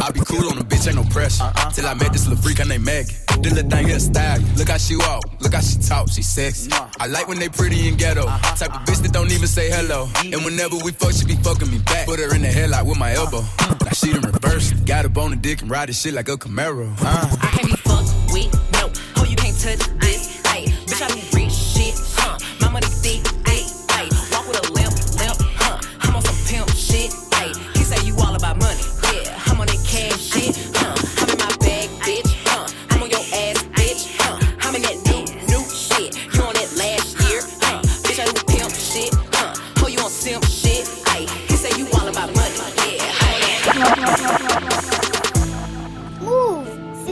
I 0.00 0.10
be 0.10 0.20
cool 0.20 0.50
on 0.50 0.58
a 0.58 0.64
bitch, 0.64 0.86
ain't 0.86 0.96
no 0.96 1.04
pressure. 1.04 1.44
Till 1.74 1.86
I 1.86 1.94
met 1.94 2.12
this 2.12 2.26
little 2.26 2.42
freak, 2.42 2.58
her 2.58 2.64
name 2.64 2.84
Maggie. 2.84 3.14
This 3.40 3.52
little 3.52 3.70
thing 3.70 3.88
here 3.88 3.98
style. 3.98 4.40
Look 4.56 4.68
how 4.68 4.78
she 4.78 4.96
walk, 4.96 5.24
look 5.40 5.54
how 5.54 5.60
she 5.60 5.78
talk, 5.78 6.08
she 6.10 6.22
sexy. 6.22 6.70
I 7.00 7.06
like 7.06 7.28
when 7.28 7.38
they 7.38 7.48
pretty 7.48 7.88
and 7.88 7.98
ghetto. 7.98 8.26
Type 8.26 8.74
of 8.74 8.82
bitch 8.86 9.02
that 9.02 9.12
don't 9.12 9.30
even 9.32 9.48
say 9.48 9.70
hello. 9.70 10.08
And 10.22 10.44
whenever 10.44 10.76
we 10.76 10.92
fuck, 10.92 11.12
she 11.12 11.24
be 11.24 11.36
fucking 11.36 11.70
me 11.70 11.78
back. 11.78 12.06
Put 12.06 12.20
her 12.20 12.34
in 12.34 12.42
the 12.42 12.48
headlock 12.48 12.86
with 12.86 12.98
my 12.98 13.12
elbow. 13.14 13.42
Now 13.60 13.92
she 13.92 14.12
done 14.12 14.22
reverse. 14.22 14.72
Got 14.72 15.04
a 15.04 15.08
bone 15.08 15.32
and 15.32 15.42
dick 15.42 15.62
and 15.62 15.70
ride 15.70 15.88
this 15.88 16.00
shit 16.00 16.14
like 16.14 16.28
a 16.28 16.36
Camaro. 16.36 16.92
Uh. 17.00 17.36
I 17.40 17.46
can't 17.56 17.66
be 17.66 17.76
fucked 17.76 18.32
with, 18.32 18.52
no. 18.72 18.90
Ho, 19.16 19.24
you 19.24 19.36
can't 19.36 19.58
touch 19.58 19.78
this, 20.00 20.42
ayy. 20.42 20.68
Bitch, 20.86 21.02
I 21.02 21.08
do 21.08 21.41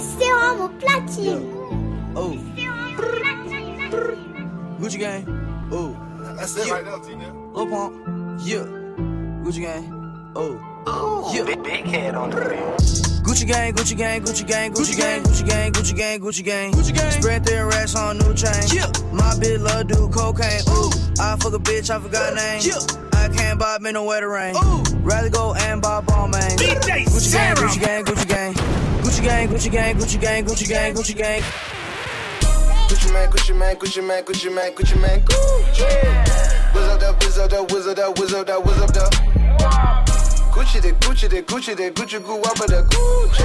sérum 0.01 0.61
au 0.62 0.68
platine. 0.68 1.42
Oh. 2.16 2.36
Gucci 4.80 4.98
gang. 4.98 5.24
Oh. 5.70 5.96
That's 6.36 6.57
it 6.57 6.66
yeah. 6.66 6.72
right 6.74 6.84
there, 6.84 6.98
Tina. 6.98 7.32
Lil 7.55 7.66
Pump. 7.66 8.40
Yeah. 8.42 8.64
Gucci 9.44 9.61
gang. 9.61 10.32
Oh. 10.34 11.30
Yeah. 11.34 11.44
Big, 11.44 11.62
big 11.62 11.84
head 11.84 12.14
on 12.14 12.30
the 12.30 12.36
wheel. 12.36 12.76
Gucci 13.22 13.46
gang, 13.46 13.72
Gucci 13.74 13.96
gang, 13.96 14.22
Gucci 14.22 14.46
gang, 14.46 14.72
Gucci 14.72 14.96
gang, 14.96 15.22
Gucci 15.22 15.46
gang, 15.46 15.72
Gucci 15.72 15.96
gang, 15.96 16.20
Gucci 16.20 16.44
gang, 16.44 16.72
Gucci 16.72 16.94
gang. 16.94 17.11
Spread 17.12 17.44
their 17.44 17.66
racks 17.66 17.94
on 17.94 18.18
new 18.18 18.34
chain. 18.34 18.53
Yeah. 18.72 18.86
My 19.12 19.34
bitch 19.34 19.61
love 19.61 19.86
do 19.86 20.09
cocaine. 20.09 20.62
Ooh. 20.70 20.90
I 21.20 21.36
fuck 21.36 21.53
a 21.53 21.59
bitch, 21.59 21.90
I 21.90 22.01
forgot 22.01 22.34
name. 22.34 22.61
Yeah. 22.64 23.11
black 23.11 23.32
hand 23.40 23.59
bob 23.59 23.84
in 23.84 23.94
the 23.94 24.03
wetter 24.03 24.28
rain. 24.28 24.55
Rather 25.03 25.28
go 25.28 25.55
and 25.55 25.82
buy 25.82 26.01
ball 26.01 26.28
man. 26.28 26.57
DJ 26.59 27.05
Gucci 27.05 27.32
gang, 27.32 27.57
Gucci 27.57 27.80
gang, 27.80 28.05
Gucci 28.05 28.28
gang. 28.28 28.80
Gucci 29.11 29.25
gang, 29.25 29.49
Gucci 29.49 29.71
gang, 29.73 29.97
Gucci 29.97 30.21
gang, 30.21 30.45
Gucci 30.45 30.69
gang, 30.69 30.95
Gucci 30.95 31.17
gang. 31.17 31.43
Gucci 32.89 33.13
man, 33.13 33.29
Gucci 33.29 33.57
man, 33.57 33.75
Gucci 33.75 34.07
man, 34.07 34.23
Gucci 34.23 34.55
man, 34.55 34.73
Gucci 34.73 35.01
man, 35.01 35.21
Gucci. 35.23 35.85
Whiz 36.73 36.85
up 36.85 37.01
that, 37.01 37.19
whiz 37.19 37.37
up 37.37 37.51
that, 37.51 37.73
whiz 37.73 37.87
up 37.89 37.97
that, 37.97 38.17
whiz 38.17 38.33
up 38.33 38.47
that, 38.47 38.65
whiz 38.65 38.79
up 38.79 38.93
that. 38.93 39.13
Gucci 40.55 40.81
the, 40.81 40.93
Gucci 40.93 41.29
the, 41.29 41.43
Gucci 41.43 41.77
the, 41.77 41.91
Gucci 41.91 42.25
goo 42.25 42.41
up 42.41 42.55
the 42.55 42.87
Gucci. 42.89 43.43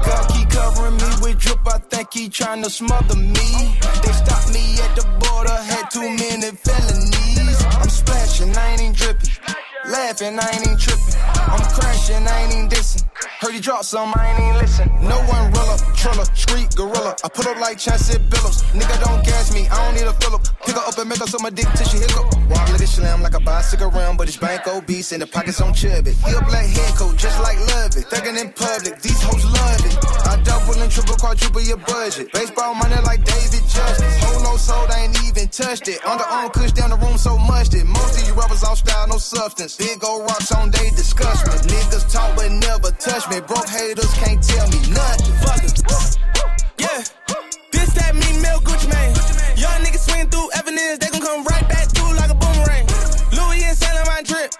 God 0.00 0.28
keep 0.30 0.48
covering 0.50 0.96
me 0.98 1.08
with 1.20 1.40
drip, 1.40 1.66
I 1.66 1.78
think 1.78 2.14
he 2.14 2.28
trying 2.28 2.62
to 2.62 2.70
smother 2.70 3.16
me. 3.16 3.76
They 4.04 4.12
stopped 4.12 4.54
me 4.54 4.78
at 4.78 4.94
the 4.94 5.02
border, 5.18 5.50
had 5.50 5.90
too 5.90 6.08
many 6.08 6.54
felonies. 6.54 7.64
I'm 7.74 7.88
splashing, 7.88 8.56
I 8.56 8.70
ain't 8.70 8.82
even 8.82 8.92
dripping. 8.92 9.30
Laughing, 9.90 10.38
I 10.38 10.48
ain't 10.48 10.64
even 10.64 10.78
tripping. 10.78 11.17
I'm 11.48 11.64
crashing, 11.72 12.26
I 12.26 12.42
ain't 12.42 12.52
even 12.52 12.68
dissing. 12.68 13.04
Heard 13.40 13.54
he 13.54 13.60
dropped 13.60 13.84
some, 13.84 14.12
I 14.16 14.30
ain't 14.30 14.40
even 14.40 14.56
listen. 14.58 14.88
No 15.00 15.16
one 15.30 15.50
rilla, 15.52 15.78
triller, 15.96 16.24
street 16.34 16.74
gorilla. 16.76 17.16
I 17.24 17.28
put 17.28 17.46
up 17.46 17.58
like 17.58 17.78
Chauncey 17.78 18.18
Billups. 18.18 18.62
Nigga 18.72 18.96
don't 19.04 19.24
gas 19.24 19.54
me, 19.54 19.68
I 19.68 19.76
don't 19.84 19.94
need 19.94 20.08
a 20.08 20.14
Phillip. 20.20 20.42
Pick 20.66 20.74
her 20.74 20.82
up 20.82 20.98
and 20.98 21.08
make 21.08 21.18
her 21.18 21.26
so 21.26 21.38
my 21.38 21.50
dick 21.50 21.68
till 21.74 21.86
she 21.86 21.98
hiccup. 21.98 22.26
Walk 22.50 22.68
let 22.70 22.80
it 22.80 22.86
slam 22.86 23.22
like 23.22 23.34
a 23.34 23.40
bicycle 23.40 23.90
round, 23.90 24.18
but 24.18 24.28
it's 24.28 24.36
bank 24.36 24.66
obese 24.66 25.12
and 25.12 25.22
the 25.22 25.26
pockets 25.26 25.60
on 25.60 25.72
chubby. 25.72 26.12
He 26.12 26.32
a 26.32 26.40
black 26.44 26.66
head 26.66 26.94
coat, 26.96 27.16
just 27.16 27.40
like 27.40 27.58
Love 27.68 27.96
it. 27.96 28.04
Thuggin' 28.08 28.40
in 28.40 28.52
public, 28.52 29.00
these 29.02 29.20
hoes 29.22 29.44
love 29.44 29.84
it. 29.84 29.96
I 30.26 30.40
double 30.42 30.80
and 30.80 30.90
triple, 30.90 31.16
quadruple 31.16 31.60
your 31.60 31.76
budget. 31.76 32.32
Baseball 32.32 32.74
money 32.74 32.96
like 33.04 33.24
David 33.24 33.64
Justice. 33.68 34.24
Whole 34.24 34.42
no 34.42 34.56
sold, 34.56 34.90
I 34.90 35.04
ain't 35.04 35.16
even 35.24 35.48
touched 35.48 35.88
it. 35.88 36.00
Underarm 36.02 36.52
kush 36.52 36.72
down 36.72 36.90
the 36.90 36.96
room 36.96 37.18
so 37.18 37.36
much 37.36 37.68
that 37.70 37.84
most 37.84 38.20
of 38.20 38.26
you 38.26 38.34
rappers 38.34 38.64
all 38.64 38.76
style, 38.76 39.06
no 39.08 39.18
substance. 39.18 39.76
Big 39.76 40.02
old 40.04 40.22
rocks 40.22 40.50
on, 40.52 40.70
they 40.70 40.90
disgust 40.90 41.37
me. 41.46 41.54
Niggas 41.70 42.12
talk 42.12 42.34
but 42.36 42.50
never 42.50 42.90
touch 42.92 43.28
me. 43.30 43.40
Broke 43.40 43.68
haters 43.68 44.12
can't 44.14 44.42
tell 44.42 44.66
me 44.68 44.80
nothing. 44.90 45.34
Fuck 45.42 45.62
it. 45.64 45.78
Yeah. 46.78 47.02
This 47.72 47.90
that 47.94 48.14
mean 48.14 48.42
milk 48.42 48.64
Gucci 48.64 48.88
man. 48.88 49.14
Young 49.56 49.78
niggas 49.84 50.08
swing 50.08 50.28
through 50.30 50.48
evidence, 50.56 50.98
they 50.98 51.10
gon' 51.10 51.20
come 51.20 51.44
right 51.44 51.66
back 51.68 51.88
through 51.94 52.14
like 52.14 52.30
a 52.30 52.38
boomerang. 52.38 52.86
Louis 53.34 53.62
and 53.64 53.76
Saint 53.76 53.98
my 54.06 54.22
drip. 54.22 54.50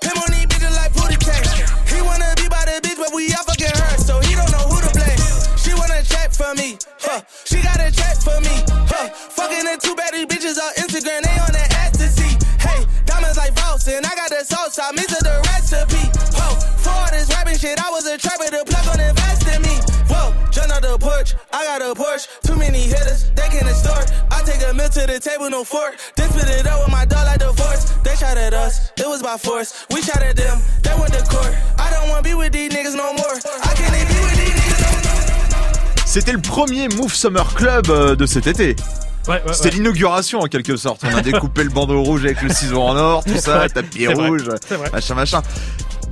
Pimp 0.00 0.16
on 0.16 0.28
these 0.32 0.48
bitches 0.48 0.74
like 0.76 0.92
booty 0.96 1.16
chain. 1.20 1.44
He 1.88 2.00
wanna 2.00 2.32
be 2.36 2.48
by 2.48 2.64
the 2.64 2.80
bitch, 2.80 2.96
but 2.96 3.12
we 3.14 3.32
all 3.36 3.44
fucking 3.44 3.68
her, 3.70 3.92
so 4.00 4.18
he 4.24 4.34
don't 4.34 4.50
know 4.50 4.64
who 4.68 4.80
to 4.80 4.90
blame. 4.96 5.20
She 5.60 5.72
wanna 5.76 6.02
check 6.02 6.32
for 6.32 6.52
me, 6.56 6.76
huh? 7.00 7.20
She 7.44 7.60
got 7.62 7.78
a 7.80 7.92
check 7.92 8.16
for 8.20 8.40
me, 8.40 8.64
huh? 8.88 9.08
Fucking 9.36 9.64
the 9.64 9.76
two 9.80 9.94
baddest 9.94 10.28
bitches 10.28 10.56
on 10.56 10.72
Instagram, 10.80 11.20
they 11.22 11.36
on 11.44 11.52
that 11.52 11.68
ecstasy. 11.84 12.36
Hey, 12.58 12.84
diamonds 13.04 13.36
like 13.36 13.52
Voss, 13.52 13.88
and 13.88 14.04
I 14.04 14.14
got 14.16 14.30
the 14.30 14.44
sauce, 14.44 14.78
I 14.78 14.90
it 14.96 15.08
the 15.08 15.36
recipe. 15.52 15.99
Shit, 17.60 17.76
I 17.78 17.90
was 17.90 18.06
a 18.06 18.16
trapper, 18.16 18.48
the 18.48 18.64
plug 18.64 18.86
on 18.88 19.00
invest 19.00 19.44
in 19.44 19.60
me. 19.60 19.76
Whoa, 20.08 20.32
jump 20.50 20.72
out 20.72 20.82
the 20.82 20.96
porch, 20.98 21.34
I 21.52 21.60
got 21.68 21.82
a 21.84 21.94
Porsche, 21.94 22.26
too 22.40 22.56
many 22.56 22.80
hitters, 22.88 23.30
they 23.36 23.48
can't 23.52 23.68
extort. 23.68 24.08
I 24.32 24.42
take 24.42 24.62
a 24.64 24.72
meal 24.72 24.88
to 24.88 25.02
the 25.06 25.20
table, 25.20 25.50
no 25.50 25.62
fork. 25.62 26.00
Then 26.16 26.30
spit 26.30 26.48
it 26.48 26.66
up 26.66 26.80
with 26.80 26.90
my 26.90 27.04
dog 27.04 27.26
like 27.26 27.40
divorce. 27.40 27.92
They 28.02 28.16
shot 28.16 28.38
at 28.38 28.54
us, 28.54 28.90
it 28.96 29.06
was 29.06 29.22
by 29.22 29.36
force. 29.36 29.86
We 29.92 30.00
shot 30.00 30.22
at 30.22 30.36
them, 30.36 30.58
they 30.82 30.94
went 30.96 31.12
to 31.12 31.22
court. 31.28 31.52
I 31.78 31.90
don't 31.92 32.08
wanna 32.08 32.22
be 32.22 32.34
with 32.34 32.52
these 32.52 32.72
niggas 32.72 32.96
no 32.96 33.12
more. 33.12 33.36
I 33.36 33.72
can't 33.76 33.94
even 33.94 34.08
be 34.08 34.18
with 34.24 34.38
these 34.40 34.56
niggas 34.56 34.80
no 34.80 34.90
more. 34.96 36.06
C'était 36.06 36.32
le 36.32 36.40
premier 36.40 36.88
Move 36.88 37.14
Summer 37.14 37.46
Club 37.54 37.90
euh, 37.90 38.16
de 38.16 38.26
cet 38.26 38.46
été. 38.46 38.74
Ouais, 39.28 39.34
ouais, 39.34 39.52
C'était 39.52 39.68
ouais. 39.68 39.74
l'inauguration 39.76 40.40
en 40.40 40.46
quelque 40.46 40.76
sorte. 40.76 41.02
On 41.04 41.14
a 41.14 41.20
découpé 41.30 41.62
le 41.62 41.70
bandeau 41.70 42.02
rouge 42.02 42.24
avec 42.24 42.40
le 42.42 42.48
ciseau 42.48 42.80
en 42.80 42.96
or, 42.96 43.22
tout 43.22 43.36
ça, 43.36 43.68
tapis 43.68 44.08
rouge, 44.08 44.48
machin 44.92 45.14
machin. 45.14 45.42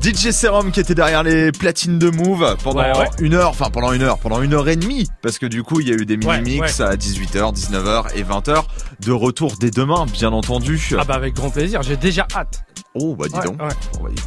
DJ 0.00 0.30
Serum 0.30 0.70
qui 0.70 0.78
était 0.80 0.94
derrière 0.94 1.22
les 1.22 1.50
platines 1.50 1.98
de 1.98 2.08
Move 2.10 2.56
pendant 2.62 2.80
Ouais, 2.80 2.96
ouais. 2.96 3.08
une 3.20 3.34
heure, 3.34 3.50
enfin 3.50 3.68
pendant 3.70 3.92
une 3.92 4.02
heure, 4.02 4.18
pendant 4.18 4.40
une 4.42 4.54
heure 4.54 4.68
et 4.68 4.76
demie, 4.76 5.08
parce 5.22 5.38
que 5.38 5.46
du 5.46 5.62
coup 5.64 5.80
il 5.80 5.88
y 5.88 5.92
a 5.92 5.94
eu 5.94 6.06
des 6.06 6.16
mini-mix 6.16 6.78
ouais. 6.78 6.84
à 6.84 6.94
18h, 6.94 7.52
19h 7.54 8.14
et 8.14 8.22
20h, 8.22 8.62
de 9.00 9.12
retour 9.12 9.54
dès 9.58 9.70
demain, 9.70 10.06
bien 10.12 10.32
entendu. 10.32 10.80
Ah 10.98 11.04
bah 11.04 11.14
avec 11.14 11.34
grand 11.34 11.50
plaisir, 11.50 11.82
j'ai 11.82 11.96
déjà 11.96 12.26
hâte. 12.34 12.62
Oh 12.94 13.16
bah 13.16 13.26
dis 13.26 13.46
donc, 13.46 13.56
bah, 13.56 13.68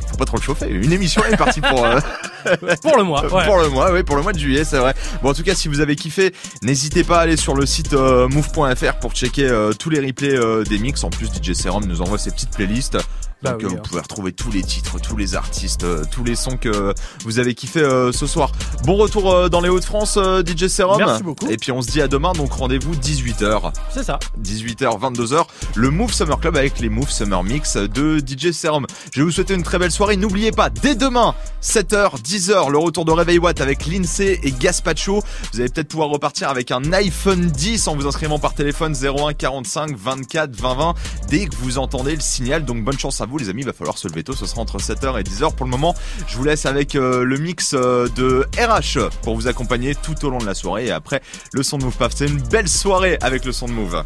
faut 0.09 0.17
pas 0.17 0.25
trop 0.25 0.37
le 0.37 0.41
chauffer. 0.43 0.69
Une 0.69 0.91
émission 0.91 1.23
est 1.23 1.37
partie 1.37 1.61
pour 1.61 1.85
euh, 1.85 1.99
Pour 2.81 2.97
le 2.97 3.03
mois, 3.03 3.21
pour 3.23 3.57
le 3.57 3.69
mois, 3.69 3.91
oui, 3.93 4.03
pour 4.03 4.15
le 4.17 4.23
mois 4.23 4.33
de 4.33 4.39
juillet, 4.39 4.63
c'est 4.65 4.77
vrai. 4.77 4.93
Bon, 5.23 5.29
en 5.29 5.33
tout 5.33 5.43
cas, 5.43 5.55
si 5.55 5.67
vous 5.67 5.79
avez 5.79 5.95
kiffé, 5.95 6.33
n'hésitez 6.63 7.03
pas 7.03 7.19
à 7.19 7.21
aller 7.21 7.37
sur 7.37 7.55
le 7.55 7.65
site 7.65 7.93
euh, 7.93 8.27
move.fr 8.27 8.99
pour 8.99 9.13
checker 9.13 9.45
euh, 9.47 9.71
tous 9.73 9.89
les 9.89 9.99
replays 9.99 10.37
des 10.65 10.79
mix. 10.79 11.03
En 11.03 11.09
plus, 11.09 11.27
DJ 11.27 11.53
Serum 11.53 11.85
nous 11.85 12.01
envoie 12.01 12.17
ses 12.17 12.31
petites 12.31 12.51
playlists. 12.51 12.97
Bah 13.41 13.51
Donc 13.51 13.61
oui, 13.61 13.65
euh, 13.65 13.69
vous 13.69 13.77
hein. 13.77 13.81
pouvez 13.83 14.01
retrouver 14.01 14.31
tous 14.33 14.51
les 14.51 14.61
titres, 14.61 14.99
tous 14.99 15.17
les 15.17 15.35
artistes, 15.35 15.83
euh, 15.83 16.03
tous 16.11 16.23
les 16.23 16.35
sons 16.35 16.57
que 16.57 16.93
vous 17.25 17.39
avez 17.39 17.55
kiffé 17.55 17.81
euh, 17.81 18.11
ce 18.11 18.27
soir. 18.27 18.51
Bon 18.85 18.95
retour 18.95 19.49
dans 19.49 19.61
les 19.61 19.69
Hauts-de-France, 19.69 20.19
DJ 20.45 20.67
Serum. 20.67 20.97
Merci 20.97 21.23
beaucoup. 21.23 21.47
Et 21.49 21.57
puis 21.57 21.71
on 21.71 21.81
se 21.81 21.89
dit 21.89 22.01
à 22.01 22.07
demain, 22.07 22.33
donc 22.33 22.51
rendez-vous 22.51 22.95
18h. 22.95 23.71
C'est 23.93 24.03
ça. 24.03 24.19
18h, 24.41 24.99
22h, 24.99 25.45
le 25.75 25.89
Move 25.89 26.13
Summer 26.13 26.39
Club 26.39 26.55
avec 26.55 26.79
les 26.79 26.89
Move 26.89 27.09
Summer 27.09 27.43
Mix 27.43 27.77
de 27.77 28.19
DJ 28.19 28.51
Serum. 28.51 28.85
Je 29.11 29.21
vais 29.21 29.25
vous 29.25 29.31
souhaiter 29.31 29.55
une 29.55 29.63
très 29.63 29.79
belle 29.79 29.91
soirée. 29.91 30.17
N'oubliez 30.17 30.51
pas, 30.51 30.69
dès 30.69 30.95
demain, 30.95 31.33
7h, 31.63 32.21
10h, 32.21 32.69
le 32.69 32.77
retour 32.77 33.05
de 33.05 33.11
Réveil 33.11 33.39
Watt 33.39 33.59
avec 33.61 33.87
Lindsay 33.87 34.39
et 34.43 34.51
Gaspacho. 34.51 35.23
Vous 35.53 35.59
allez 35.59 35.69
peut-être 35.69 35.87
pouvoir 35.87 36.09
repartir 36.09 36.49
avec 36.49 36.71
un 36.71 36.93
iPhone 36.93 37.47
10 37.47 37.87
en 37.87 37.95
vous 37.95 38.07
inscrivant 38.07 38.39
par 38.39 38.53
téléphone 38.53 38.93
01 38.95 39.33
45 39.33 39.95
24 39.95 40.55
20 40.55 40.73
20 40.75 40.93
dès 41.29 41.45
que 41.45 41.55
vous 41.55 41.77
entendez 41.79 42.15
le 42.15 42.21
signal. 42.21 42.65
Donc 42.65 42.83
bonne 42.83 42.99
chance 42.99 43.21
à 43.21 43.25
vous 43.25 43.30
les 43.37 43.49
amis, 43.49 43.63
va 43.63 43.73
falloir 43.73 43.97
se 43.97 44.07
lever 44.07 44.23
tôt, 44.23 44.33
ce 44.33 44.45
sera 44.45 44.61
entre 44.61 44.77
7h 44.79 45.19
et 45.19 45.23
10h. 45.23 45.53
Pour 45.55 45.65
le 45.65 45.71
moment, 45.71 45.95
je 46.27 46.37
vous 46.37 46.43
laisse 46.43 46.65
avec 46.65 46.95
euh, 46.95 47.23
le 47.23 47.37
mix 47.37 47.73
euh, 47.73 48.07
de 48.15 48.45
RH 48.57 49.09
pour 49.23 49.35
vous 49.35 49.47
accompagner 49.47 49.95
tout 49.95 50.25
au 50.25 50.29
long 50.29 50.39
de 50.39 50.45
la 50.45 50.53
soirée 50.53 50.87
et 50.87 50.91
après 50.91 51.21
le 51.53 51.63
son 51.63 51.77
de 51.77 51.85
Move 51.85 51.97
Paf. 51.97 52.13
C'est 52.15 52.27
une 52.27 52.41
belle 52.41 52.67
soirée 52.67 53.17
avec 53.21 53.45
le 53.45 53.51
son 53.51 53.67
de. 53.67 53.71
Move. 53.71 54.03